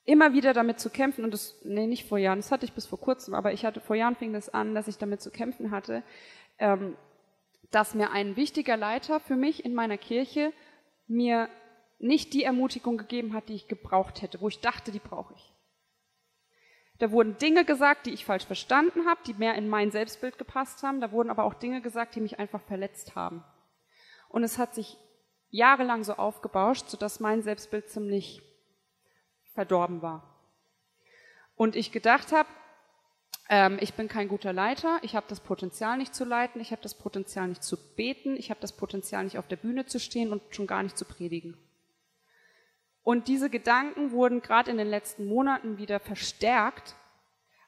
[0.06, 2.86] immer wieder damit zu kämpfen, und das, nee, nicht vor Jahren, das hatte ich bis
[2.86, 5.70] vor kurzem, aber ich hatte vor Jahren fing das an, dass ich damit zu kämpfen
[5.72, 6.02] hatte,
[6.58, 6.96] ähm,
[7.70, 10.52] dass mir ein wichtiger Leiter für mich in meiner Kirche
[11.08, 11.48] mir
[11.98, 15.52] nicht die Ermutigung gegeben hat, die ich gebraucht hätte, wo ich dachte, die brauche ich.
[16.98, 20.82] Da wurden Dinge gesagt, die ich falsch verstanden habe, die mehr in mein Selbstbild gepasst
[20.82, 21.00] haben.
[21.00, 23.44] Da wurden aber auch Dinge gesagt, die mich einfach verletzt haben.
[24.28, 24.96] Und es hat sich
[25.50, 28.42] jahrelang so aufgebauscht, sodass mein Selbstbild ziemlich
[29.56, 30.22] verdorben war.
[31.56, 32.48] Und ich gedacht habe,
[33.48, 36.82] ähm, ich bin kein guter Leiter, ich habe das Potenzial nicht zu leiten, ich habe
[36.82, 40.30] das Potenzial nicht zu beten, ich habe das Potenzial nicht auf der Bühne zu stehen
[40.30, 41.56] und schon gar nicht zu predigen.
[43.02, 46.94] Und diese Gedanken wurden gerade in den letzten Monaten wieder verstärkt,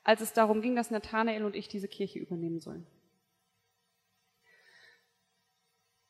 [0.04, 2.86] als es darum ging, dass Nathanael und ich diese Kirche übernehmen sollen.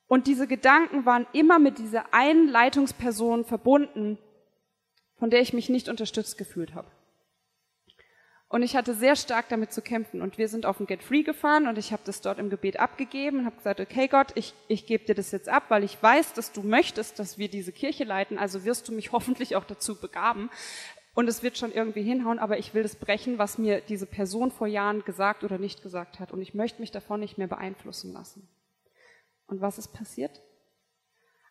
[0.08, 4.18] Und diese Gedanken waren immer mit dieser einen Leitungsperson verbunden,
[5.18, 6.90] von der ich mich nicht unterstützt gefühlt habe.
[8.50, 10.22] Und ich hatte sehr stark damit zu kämpfen.
[10.22, 12.80] Und wir sind auf den Get Free gefahren und ich habe das dort im Gebet
[12.80, 16.02] abgegeben und habe gesagt, okay Gott, ich, ich gebe dir das jetzt ab, weil ich
[16.02, 18.38] weiß, dass du möchtest, dass wir diese Kirche leiten.
[18.38, 20.48] Also wirst du mich hoffentlich auch dazu begaben.
[21.14, 24.50] und es wird schon irgendwie hinhauen, aber ich will das brechen, was mir diese Person
[24.50, 28.12] vor Jahren gesagt oder nicht gesagt hat und ich möchte mich davon nicht mehr beeinflussen
[28.12, 28.48] lassen.
[29.46, 30.40] Und was ist passiert?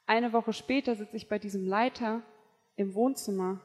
[0.05, 2.21] Eine Woche später sitze ich bei diesem Leiter
[2.77, 3.59] im Wohnzimmer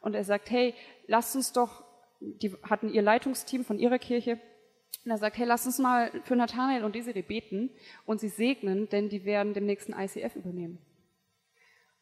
[0.00, 0.74] und er sagt, hey,
[1.08, 1.82] lasst uns doch,
[2.20, 4.38] die hatten ihr Leitungsteam von ihrer Kirche,
[5.04, 7.70] und er sagt, hey, lasst uns mal für Nathanael und Desiree beten
[8.06, 10.78] und sie segnen, denn die werden dem nächsten ICF übernehmen.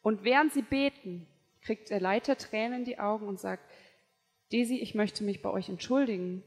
[0.01, 1.27] Und während sie beten,
[1.61, 3.63] kriegt der Leiter Tränen in die Augen und sagt,
[4.51, 6.43] Desi, ich möchte mich bei euch entschuldigen,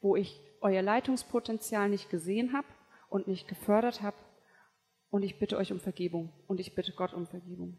[0.00, 2.66] wo ich euer Leitungspotenzial nicht gesehen habe
[3.08, 4.16] und nicht gefördert habe.
[5.10, 7.76] Und ich bitte euch um Vergebung und ich bitte Gott um Vergebung.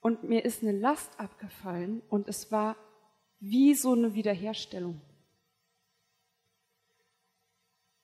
[0.00, 2.76] Und mir ist eine Last abgefallen und es war
[3.40, 5.00] wie so eine Wiederherstellung.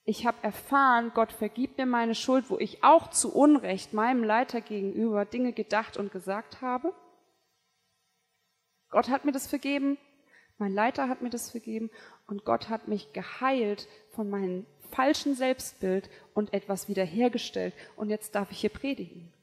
[0.04, 4.60] Ich habe erfahren, Gott vergibt mir meine Schuld, wo ich auch zu Unrecht meinem Leiter
[4.60, 6.92] gegenüber Dinge gedacht und gesagt habe.
[8.90, 9.96] Gott hat mir das vergeben,
[10.58, 11.90] mein Leiter hat mir das vergeben
[12.26, 17.74] und Gott hat mich geheilt von meinem falschen Selbstbild und etwas wiederhergestellt.
[17.96, 19.33] Und jetzt darf ich hier predigen.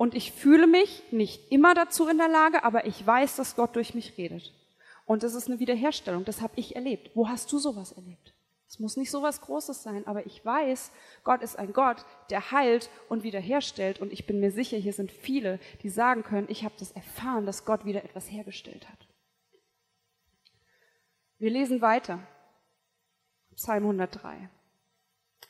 [0.00, 3.76] Und ich fühle mich nicht immer dazu in der Lage, aber ich weiß, dass Gott
[3.76, 4.50] durch mich redet.
[5.04, 6.24] Und das ist eine Wiederherstellung.
[6.24, 7.10] Das habe ich erlebt.
[7.14, 8.32] Wo hast du sowas erlebt?
[8.66, 10.90] Es muss nicht so was Großes sein, aber ich weiß,
[11.22, 14.00] Gott ist ein Gott, der heilt und wiederherstellt.
[14.00, 17.44] Und ich bin mir sicher, hier sind viele, die sagen können, ich habe das erfahren,
[17.44, 19.06] dass Gott wieder etwas hergestellt hat.
[21.36, 22.20] Wir lesen weiter.
[23.54, 24.48] Psalm 103.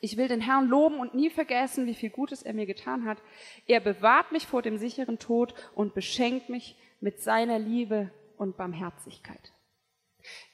[0.03, 3.19] Ich will den Herrn loben und nie vergessen, wie viel Gutes er mir getan hat.
[3.67, 9.53] Er bewahrt mich vor dem sicheren Tod und beschenkt mich mit seiner Liebe und Barmherzigkeit.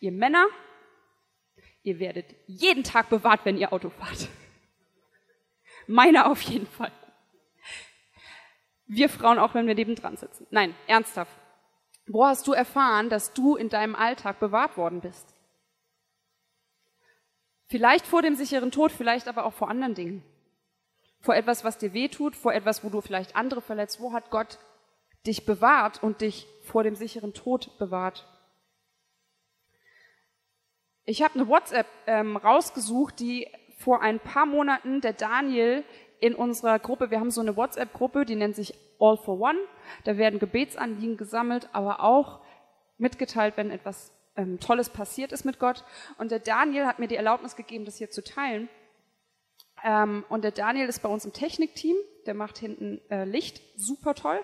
[0.02, 0.46] Ihr Männer,
[1.82, 4.28] ihr werdet jeden Tag bewahrt, wenn ihr Auto fahrt.
[5.88, 6.92] Meine auf jeden Fall.
[8.86, 10.46] Wir Frauen auch, wenn wir nebendran sitzen.
[10.50, 11.32] Nein, ernsthaft.
[12.06, 15.37] Wo hast du erfahren, dass du in deinem Alltag bewahrt worden bist?
[17.68, 20.24] Vielleicht vor dem sicheren Tod, vielleicht aber auch vor anderen Dingen.
[21.20, 24.00] Vor etwas, was dir weh tut, vor etwas, wo du vielleicht andere verletzt.
[24.00, 24.60] Wo hat Gott
[25.26, 28.26] dich bewahrt und dich vor dem sicheren Tod bewahrt?
[31.04, 35.84] Ich habe eine WhatsApp ähm, rausgesucht, die vor ein paar Monaten der Daniel
[36.20, 39.60] in unserer Gruppe, wir haben so eine WhatsApp-Gruppe, die nennt sich All for One.
[40.04, 42.42] Da werden Gebetsanliegen gesammelt, aber auch
[42.98, 45.84] mitgeteilt, wenn etwas ähm, Tolles passiert ist mit Gott.
[46.18, 48.70] Und der Daniel hat mir die Erlaubnis gegeben, das hier zu teilen.
[49.84, 54.16] Ähm, und der Daniel ist bei uns im Technikteam, der macht hinten äh, Licht, super
[54.16, 54.40] toll.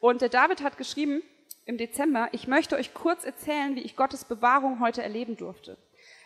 [0.00, 1.22] Und der David hat geschrieben
[1.66, 5.78] im Dezember, ich möchte euch kurz erzählen, wie ich Gottes Bewahrung heute erleben durfte.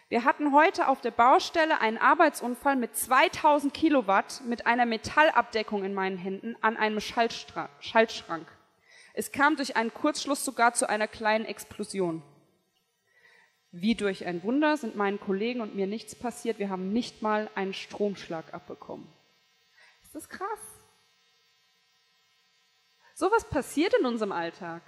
[0.08, 5.92] Wir hatten heute auf der Baustelle einen Arbeitsunfall mit 2000 Kilowatt mit einer Metallabdeckung in
[5.92, 8.46] meinen Händen an einem Schaltschrank.
[9.12, 12.22] Es kam durch einen Kurzschluss sogar zu einer kleinen Explosion.
[13.70, 16.58] Wie durch ein Wunder sind meinen Kollegen und mir nichts passiert.
[16.58, 19.06] Wir haben nicht mal einen Stromschlag abbekommen.
[20.02, 20.48] Ist das krass?
[23.14, 24.82] So was passiert in unserem Alltag.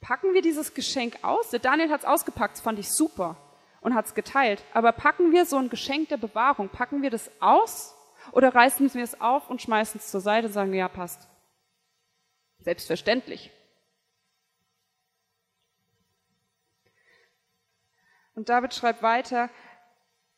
[0.00, 1.50] Packen wir dieses Geschenk aus?
[1.50, 3.36] Der Daniel hat es ausgepackt, das fand ich super
[3.80, 4.64] und hat es geteilt.
[4.72, 7.94] Aber packen wir so ein Geschenk der Bewahrung, packen wir das aus
[8.32, 11.28] oder reißen wir es auf und schmeißen es zur Seite und sagen, ja, passt.
[12.58, 13.50] Selbstverständlich.
[18.40, 19.50] Und David schreibt weiter,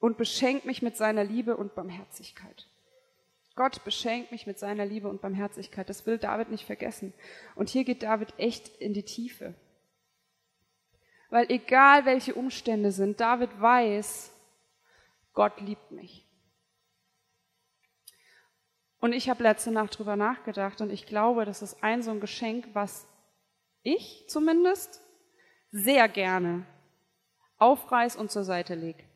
[0.01, 2.69] und beschenkt mich mit seiner Liebe und Barmherzigkeit.
[3.55, 5.89] Gott beschenkt mich mit seiner Liebe und Barmherzigkeit.
[5.89, 7.15] Das will David nicht vergessen.
[7.55, 9.55] Und hier geht David echt in die Tiefe.
[11.31, 14.33] Weil egal welche Umstände sind, David weiß,
[15.33, 16.27] Gott liebt mich.
[18.99, 22.19] Und ich habe letzte Nacht drüber nachgedacht und ich glaube, das ist ein so ein
[22.19, 23.07] Geschenk, was
[23.85, 25.01] ich zumindest
[25.71, 26.67] sehr gerne
[27.63, 29.09] aufreiß und zur Seite leg.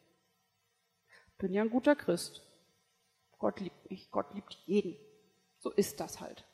[1.38, 2.42] Bin ja ein guter Christ.
[3.38, 4.96] Gott liebt mich, Gott liebt jeden.
[5.58, 6.44] So ist das halt.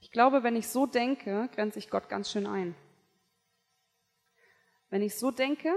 [0.00, 2.74] Ich glaube, wenn ich so denke, grenze ich Gott ganz schön ein.
[4.90, 5.72] Wenn ich so denke,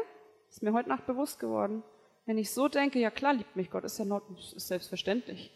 [0.50, 1.84] ist mir heute Nacht bewusst geworden,
[2.26, 4.23] wenn ich so denke, ja klar liebt mich Gott, ist ja not,
[4.56, 5.52] ist selbstverständlich,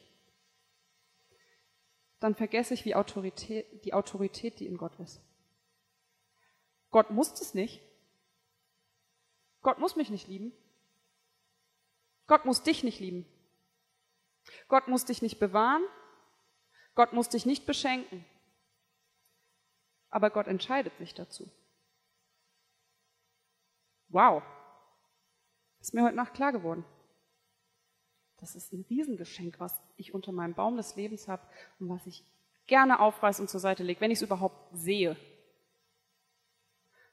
[2.19, 5.21] dann vergesse ich wie Autorität, die Autorität, die in Gott ist.
[6.91, 7.81] Gott muss es nicht.
[9.61, 10.51] Gott muss mich nicht lieben.
[12.27, 13.25] Gott muss dich nicht lieben.
[14.67, 15.83] Gott muss dich nicht bewahren.
[16.95, 18.25] Gott muss dich nicht beschenken.
[20.09, 21.49] Aber Gott entscheidet sich dazu.
[24.09, 24.43] Wow.
[25.79, 26.83] Ist mir heute Nacht klar geworden.
[28.37, 31.47] Das ist ein Riesengeschenk, was ich unter meinem Baum des Lebens habe
[31.79, 32.25] und was ich
[32.67, 35.15] gerne aufreiße und zur Seite lege, wenn ich es überhaupt sehe.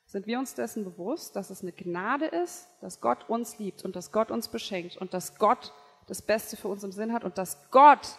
[0.09, 3.95] Sind wir uns dessen bewusst, dass es eine Gnade ist, dass Gott uns liebt und
[3.95, 5.75] dass Gott uns beschenkt und dass Gott
[6.07, 8.19] das Beste für uns im Sinn hat und dass Gott,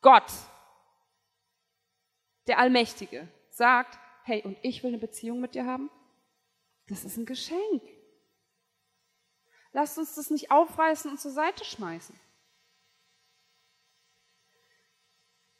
[0.00, 0.32] Gott,
[2.46, 5.90] der Allmächtige, sagt, hey, und ich will eine Beziehung mit dir haben?
[6.86, 7.82] Das ist ein Geschenk.
[9.72, 12.14] Lasst uns das nicht aufreißen und zur Seite schmeißen.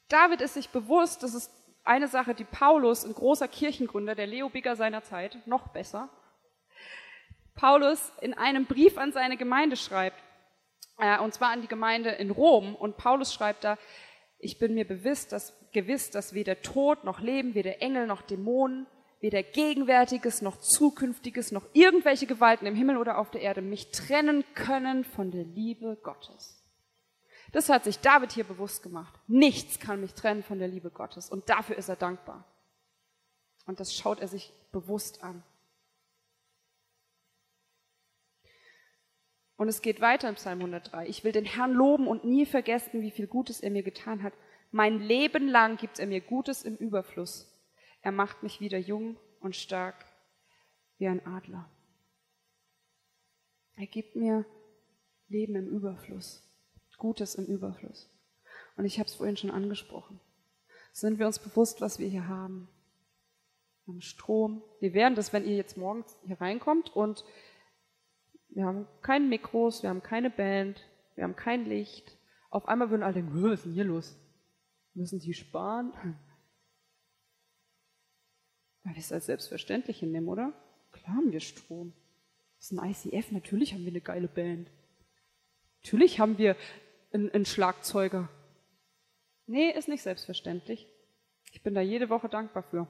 [0.06, 1.50] David ist sich bewusst, das ist
[1.84, 6.08] eine Sache, die Paulus, ein großer Kirchengründer, der Leo Bigger seiner Zeit, noch besser,
[7.54, 10.16] Paulus in einem Brief an seine Gemeinde schreibt,
[10.98, 12.74] äh, und zwar an die Gemeinde in Rom.
[12.74, 13.78] Und Paulus schreibt da,
[14.38, 18.86] ich bin mir gewiss, dass, gewiss, dass weder Tod noch Leben, weder Engel noch Dämonen,
[19.20, 24.44] weder Gegenwärtiges noch Zukünftiges noch irgendwelche Gewalten im Himmel oder auf der Erde mich trennen
[24.54, 26.61] können von der Liebe Gottes.
[27.52, 29.14] Das hat sich David hier bewusst gemacht.
[29.28, 31.30] Nichts kann mich trennen von der Liebe Gottes.
[31.30, 32.44] Und dafür ist er dankbar.
[33.66, 35.42] Und das schaut er sich bewusst an.
[39.56, 41.06] Und es geht weiter im Psalm 103.
[41.06, 44.32] Ich will den Herrn loben und nie vergessen, wie viel Gutes er mir getan hat.
[44.72, 47.48] Mein Leben lang gibt er mir Gutes im Überfluss.
[48.00, 50.06] Er macht mich wieder jung und stark
[50.98, 51.68] wie ein Adler.
[53.76, 54.44] Er gibt mir
[55.28, 56.42] Leben im Überfluss,
[57.02, 58.08] Gutes im Überfluss.
[58.76, 60.20] Und ich habe es vorhin schon angesprochen.
[60.92, 62.68] Sind wir uns bewusst, was wir hier haben?
[63.84, 64.62] Wir haben Strom.
[64.78, 67.24] Wir werden das, wenn ihr jetzt morgens hier reinkommt und
[68.50, 70.80] wir haben keine Mikros, wir haben keine Band,
[71.16, 72.16] wir haben kein Licht.
[72.50, 74.16] Auf einmal würden alle denken, was ist denn hier los?
[74.94, 75.92] Müssen die sparen?
[78.84, 80.52] Weil wir es als selbstverständlich hinnehmen, oder?
[80.92, 81.94] Klar haben wir Strom.
[82.58, 84.70] Das ist ein ICF, natürlich haben wir eine geile Band.
[85.82, 86.54] Natürlich haben wir
[87.12, 88.28] einen, einen Schlagzeuger.
[89.46, 90.88] Nee, ist nicht selbstverständlich.
[91.52, 92.86] Ich bin da jede Woche dankbar für.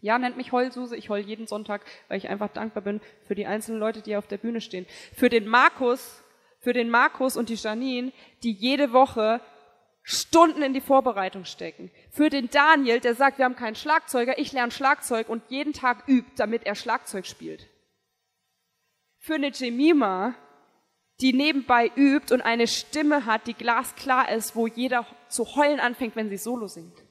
[0.00, 3.46] Ja, nennt mich Heulsuse, ich heul jeden Sonntag, weil ich einfach dankbar bin für die
[3.46, 4.86] einzelnen Leute, die auf der Bühne stehen.
[5.14, 6.22] Für den Markus,
[6.60, 8.12] für den Markus und die Janine,
[8.42, 9.40] die jede Woche
[10.02, 11.90] Stunden in die Vorbereitung stecken.
[12.10, 16.08] Für den Daniel, der sagt, wir haben keinen Schlagzeuger, ich lerne Schlagzeug und jeden Tag
[16.08, 17.68] übt, damit er Schlagzeug spielt.
[19.18, 20.34] Für eine Jemima,
[21.20, 26.16] die nebenbei übt und eine Stimme hat, die glasklar ist, wo jeder zu heulen anfängt,
[26.16, 27.02] wenn sie Solo singt.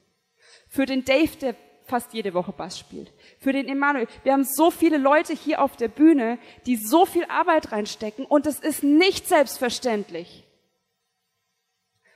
[0.68, 3.12] Für den Dave, der fast jede Woche Bass spielt.
[3.40, 4.06] Für den Emanuel.
[4.22, 8.46] Wir haben so viele Leute hier auf der Bühne, die so viel Arbeit reinstecken und
[8.46, 10.44] es ist nicht selbstverständlich.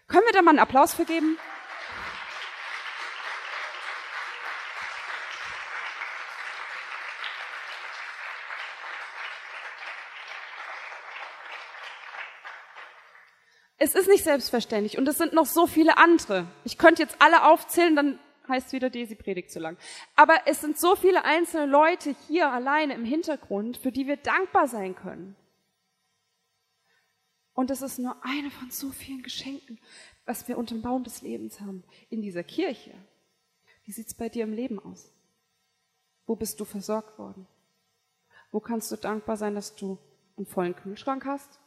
[0.09, 1.39] Können wir da mal einen Applaus für geben?
[13.85, 16.47] Es ist nicht selbstverständlich und es sind noch so viele andere.
[16.63, 19.77] Ich könnte jetzt alle aufzählen, dann heißt wieder Desi Predigt zu lang.
[20.15, 24.69] Aber es sind so viele einzelne Leute hier alleine im Hintergrund, für die wir dankbar
[24.69, 25.35] sein können.
[27.55, 29.81] Und es ist nur eine von so vielen Geschenken,
[30.27, 32.95] was wir unter dem Baum des Lebens haben in dieser Kirche.
[33.83, 35.11] Wie sieht's bei dir im Leben aus?
[36.25, 37.49] Wo bist du versorgt worden?
[38.53, 39.99] Wo kannst du dankbar sein, dass du
[40.37, 41.59] einen vollen Kühlschrank hast?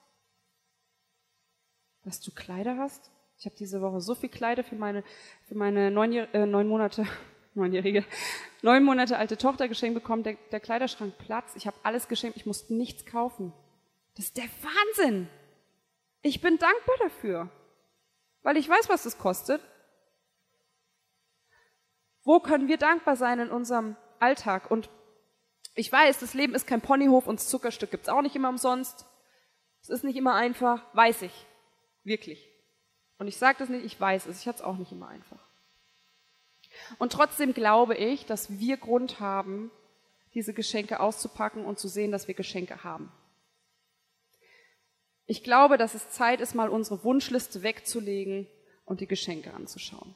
[2.06, 3.12] Dass du Kleider hast?
[3.38, 5.04] Ich habe diese Woche so viel Kleider für meine,
[5.48, 7.06] für meine neun, äh, neun Monate,
[7.56, 8.06] neunjährige,
[8.62, 10.24] neun Monate alte Tochter geschenkt bekommen.
[10.24, 11.58] Der, der Kleiderschrank platzt.
[11.58, 12.38] Ich habe alles geschenkt.
[12.38, 13.52] Ich musste nichts kaufen.
[14.16, 15.28] Das ist der Wahnsinn.
[16.22, 17.50] Ich bin dankbar dafür,
[18.42, 19.62] weil ich weiß, was das kostet.
[22.24, 24.72] Wo können wir dankbar sein in unserem Alltag?
[24.72, 24.90] Und
[25.76, 29.06] ich weiß, das Leben ist kein Ponyhof und das Zuckerstück gibt's auch nicht immer umsonst.
[29.82, 31.46] Es ist nicht immer einfach, weiß ich.
[32.06, 32.50] Wirklich.
[33.18, 35.44] Und ich sage das nicht, ich weiß es, ich hatte es auch nicht immer einfach.
[36.98, 39.72] Und trotzdem glaube ich, dass wir Grund haben,
[40.34, 43.12] diese Geschenke auszupacken und zu sehen, dass wir Geschenke haben.
[45.26, 48.48] Ich glaube, dass es Zeit ist, mal unsere Wunschliste wegzulegen
[48.86, 50.16] und die Geschenke anzuschauen.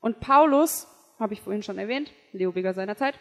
[0.00, 0.86] Und Paulus,
[1.18, 3.18] habe ich vorhin schon erwähnt, Leo Weger seiner Zeit,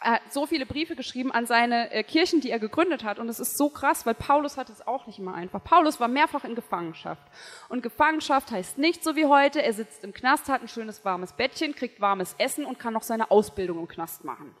[0.00, 3.18] er hat so viele Briefe geschrieben an seine äh, Kirchen, die er gegründet hat.
[3.18, 5.62] Und es ist so krass, weil Paulus hat es auch nicht immer einfach.
[5.62, 7.22] Paulus war mehrfach in Gefangenschaft.
[7.68, 11.32] Und Gefangenschaft heißt nicht so wie heute, er sitzt im Knast, hat ein schönes warmes
[11.32, 14.54] Bettchen, kriegt warmes Essen und kann noch seine Ausbildung im Knast machen.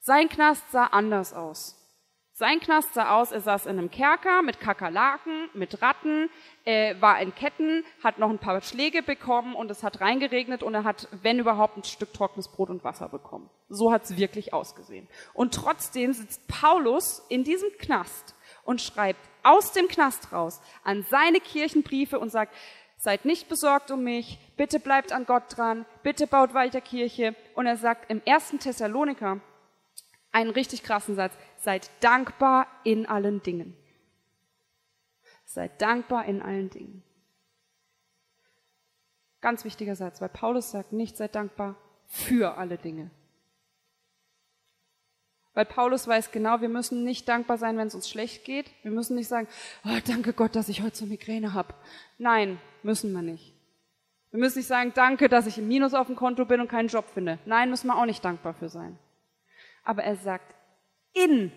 [0.00, 1.77] Sein Knast sah anders aus.
[2.38, 6.30] Sein Knast sah aus, er saß in einem Kerker mit Kakerlaken, mit Ratten,
[6.64, 10.72] äh, war in Ketten, hat noch ein paar Schläge bekommen und es hat reingeregnet und
[10.72, 13.50] er hat, wenn überhaupt, ein Stück trockenes Brot und Wasser bekommen.
[13.68, 15.08] So hat's wirklich ausgesehen.
[15.34, 21.40] Und trotzdem sitzt Paulus in diesem Knast und schreibt aus dem Knast raus an seine
[21.40, 22.54] Kirchenbriefe und sagt,
[22.98, 27.34] seid nicht besorgt um mich, bitte bleibt an Gott dran, bitte baut weiter Kirche.
[27.56, 29.40] Und er sagt im ersten Thessaloniker
[30.38, 33.76] einen richtig krassen Satz, seid dankbar in allen Dingen.
[35.44, 37.02] Seid dankbar in allen Dingen.
[39.40, 41.74] Ganz wichtiger Satz, weil Paulus sagt nicht, seid dankbar
[42.06, 43.10] für alle Dinge.
[45.54, 48.70] Weil Paulus weiß genau, wir müssen nicht dankbar sein, wenn es uns schlecht geht.
[48.82, 49.48] Wir müssen nicht sagen,
[49.84, 51.74] oh, danke Gott, dass ich heute so Migräne habe.
[52.16, 53.54] Nein, müssen wir nicht.
[54.30, 56.88] Wir müssen nicht sagen, danke, dass ich im Minus auf dem Konto bin und keinen
[56.88, 57.40] Job finde.
[57.44, 59.00] Nein, müssen wir auch nicht dankbar für sein.
[59.88, 60.54] Aber er sagt,
[61.14, 61.50] in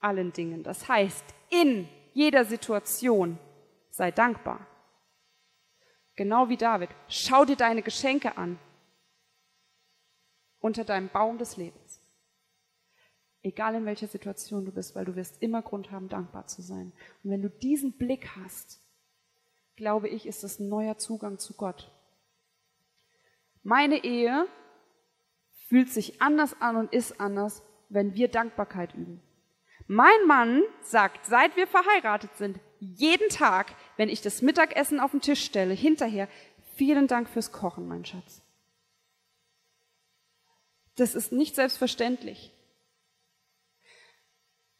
[0.00, 0.62] allen Dingen.
[0.62, 3.38] Das heißt, in jeder Situation
[3.88, 4.66] sei dankbar.
[6.14, 6.90] Genau wie David.
[7.08, 8.58] Schau dir deine Geschenke an.
[10.58, 12.02] Unter deinem Baum des Lebens.
[13.40, 16.92] Egal in welcher Situation du bist, weil du wirst immer Grund haben, dankbar zu sein.
[17.24, 18.78] Und wenn du diesen Blick hast,
[19.74, 21.90] glaube ich, ist das ein neuer Zugang zu Gott.
[23.62, 24.46] Meine Ehe
[25.68, 29.22] fühlt sich anders an und ist anders, wenn wir Dankbarkeit üben.
[29.86, 35.20] Mein Mann sagt, seit wir verheiratet sind, jeden Tag, wenn ich das Mittagessen auf den
[35.20, 36.28] Tisch stelle, hinterher,
[36.74, 38.42] vielen Dank fürs Kochen, mein Schatz.
[40.96, 42.52] Das ist nicht selbstverständlich.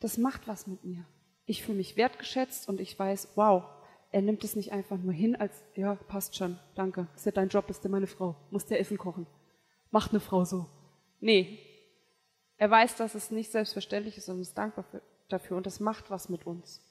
[0.01, 1.07] Das macht was mit mir.
[1.47, 3.64] Ich fühle mich wertgeschätzt und ich weiß, wow,
[4.11, 7.49] er nimmt es nicht einfach nur hin als, ja, passt schon, danke, ist ja dein
[7.49, 9.26] Job, bist du meine Frau, musst dir Essen kochen.
[9.91, 10.66] Macht eine Frau so.
[11.21, 11.59] Nee.
[12.57, 16.11] Er weiß, dass es nicht selbstverständlich ist und ist dankbar für, dafür und das macht
[16.11, 16.83] was mit uns.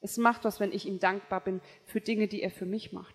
[0.00, 3.14] Es macht was, wenn ich ihm dankbar bin für Dinge, die er für mich macht.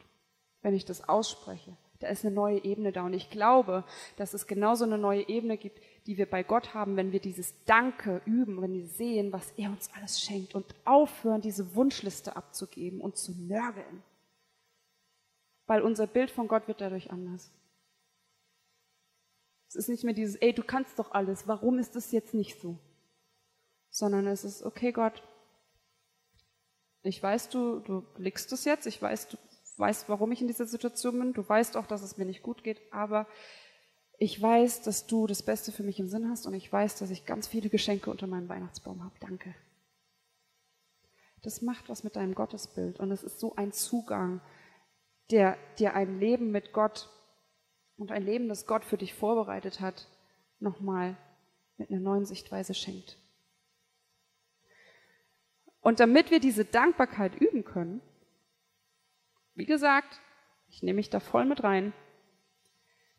[0.62, 1.78] Wenn ich das ausspreche.
[2.00, 3.06] Da ist eine neue Ebene da.
[3.06, 3.86] Und ich glaube,
[4.18, 7.64] dass es genauso eine neue Ebene gibt, die wir bei Gott haben, wenn wir dieses
[7.64, 13.00] Danke üben, wenn wir sehen, was er uns alles schenkt und aufhören, diese Wunschliste abzugeben
[13.00, 14.04] und zu nörgeln.
[15.66, 17.54] Weil unser Bild von Gott wird dadurch anders.
[19.74, 22.62] Es ist nicht mehr dieses, ey, du kannst doch alles, warum ist das jetzt nicht
[22.62, 22.78] so?
[23.90, 25.24] Sondern es ist, okay, Gott,
[27.02, 29.38] ich weiß, du, du blickst es jetzt, ich weiß, du
[29.78, 32.64] weißt, warum ich in dieser Situation bin, du weißt auch, dass es mir nicht gut
[32.64, 33.28] geht, aber
[34.20, 37.10] ich weiß, dass du das Beste für mich im Sinn hast und ich weiß, dass
[37.10, 39.16] ich ganz viele Geschenke unter meinem Weihnachtsbaum habe.
[39.20, 39.56] Danke.
[41.42, 44.40] Das macht was mit deinem Gottesbild und es ist so ein Zugang,
[45.32, 47.10] der dir ein Leben mit Gott
[47.98, 50.08] und ein Leben, das Gott für dich vorbereitet hat,
[50.60, 51.18] nochmal
[51.78, 53.18] mit einer neuen Sichtweise schenkt.
[55.82, 58.02] Und damit wir diese Dankbarkeit üben können,
[59.56, 60.22] wie gesagt,
[60.70, 61.94] ich nehme mich da voll mit rein,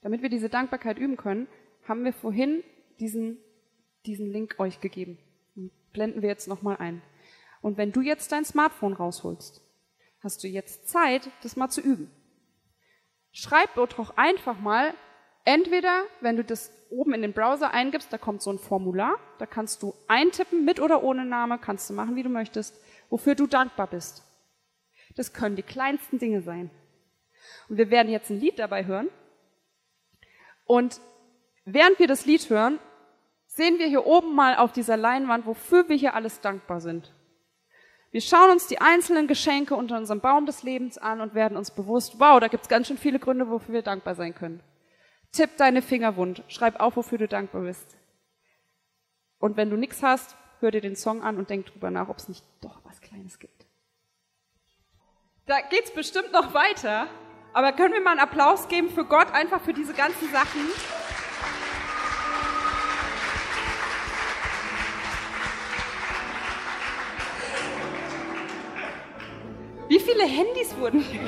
[0.01, 1.47] damit wir diese Dankbarkeit üben können,
[1.87, 2.65] haben wir vorhin
[2.99, 3.39] diesen,
[4.07, 5.19] diesen Link euch gegeben.
[5.55, 7.03] Den blenden wir jetzt nochmal ein.
[7.61, 9.63] Und wenn du jetzt dein Smartphone rausholst,
[10.21, 12.11] hast du jetzt Zeit, das mal zu üben.
[13.37, 14.95] Schreib doch einfach mal,
[15.45, 19.47] entweder, wenn du das oben in den Browser eingibst, da kommt so ein Formular, da
[19.47, 22.81] kannst du eintippen, mit oder ohne Name, kannst du machen, wie du möchtest,
[23.11, 24.23] wofür du dankbar bist.
[25.17, 26.71] Das können die kleinsten Dinge sein.
[27.69, 29.09] Und wir werden jetzt ein Lied dabei hören.
[30.65, 31.01] Und
[31.65, 32.79] während wir das Lied hören,
[33.47, 37.13] sehen wir hier oben mal auf dieser Leinwand, wofür wir hier alles dankbar sind.
[38.15, 41.73] Wir schauen uns die einzelnen Geschenke unter unserem Baum des Lebens an und werden uns
[41.73, 44.63] bewusst, wow, da gibt's ganz schön viele Gründe, wofür wir dankbar sein können.
[45.33, 47.97] Tipp deine Finger wund, schreib auf, wofür du dankbar bist.
[49.41, 52.19] Und wenn du nichts hast, hör dir den Song an und denk drüber nach, ob
[52.19, 53.67] es nicht doch was Kleines gibt.
[55.47, 57.09] Da geht's bestimmt noch weiter,
[57.53, 60.61] aber können wir mal einen Applaus geben für Gott, einfach für diese ganzen Sachen?
[70.15, 71.21] Viele Handys wurden hier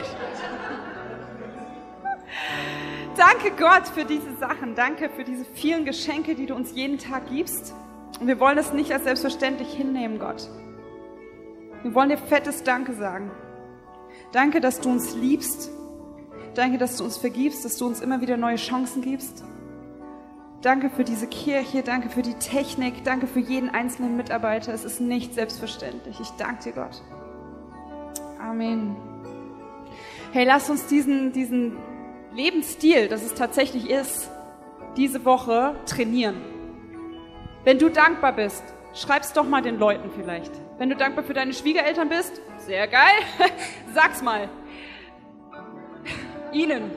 [3.17, 4.75] Danke Gott für diese Sachen.
[4.75, 7.75] Danke für diese vielen Geschenke, die du uns jeden Tag gibst.
[8.21, 10.49] Und wir wollen es nicht als selbstverständlich hinnehmen, Gott.
[11.83, 13.31] Wir wollen dir fettes Danke sagen.
[14.33, 15.71] Danke, dass du uns liebst
[16.57, 19.45] Danke, dass du uns vergibst, dass du uns immer wieder neue Chancen gibst.
[20.63, 24.73] Danke für diese Kirche, danke für die Technik, danke für jeden einzelnen Mitarbeiter.
[24.73, 26.19] Es ist nicht selbstverständlich.
[26.19, 27.03] Ich danke dir, Gott.
[28.39, 28.97] Amen.
[30.33, 31.77] Hey, lass uns diesen, diesen
[32.35, 34.31] Lebensstil, das es tatsächlich ist,
[34.97, 36.37] diese Woche trainieren.
[37.65, 38.63] Wenn du dankbar bist,
[38.95, 40.53] schreib's doch mal den Leuten vielleicht.
[40.79, 43.23] Wenn du dankbar für deine Schwiegereltern bist, sehr geil,
[43.95, 44.49] sag's mal
[46.57, 46.91] ihnen.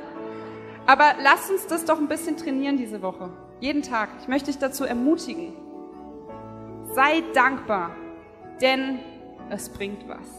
[0.86, 3.30] Aber lasst uns das doch ein bisschen trainieren diese Woche.
[3.60, 4.10] Jeden Tag.
[4.22, 5.54] Ich möchte dich dazu ermutigen.
[6.94, 7.96] Sei dankbar,
[8.62, 9.00] denn
[9.50, 10.39] es bringt was.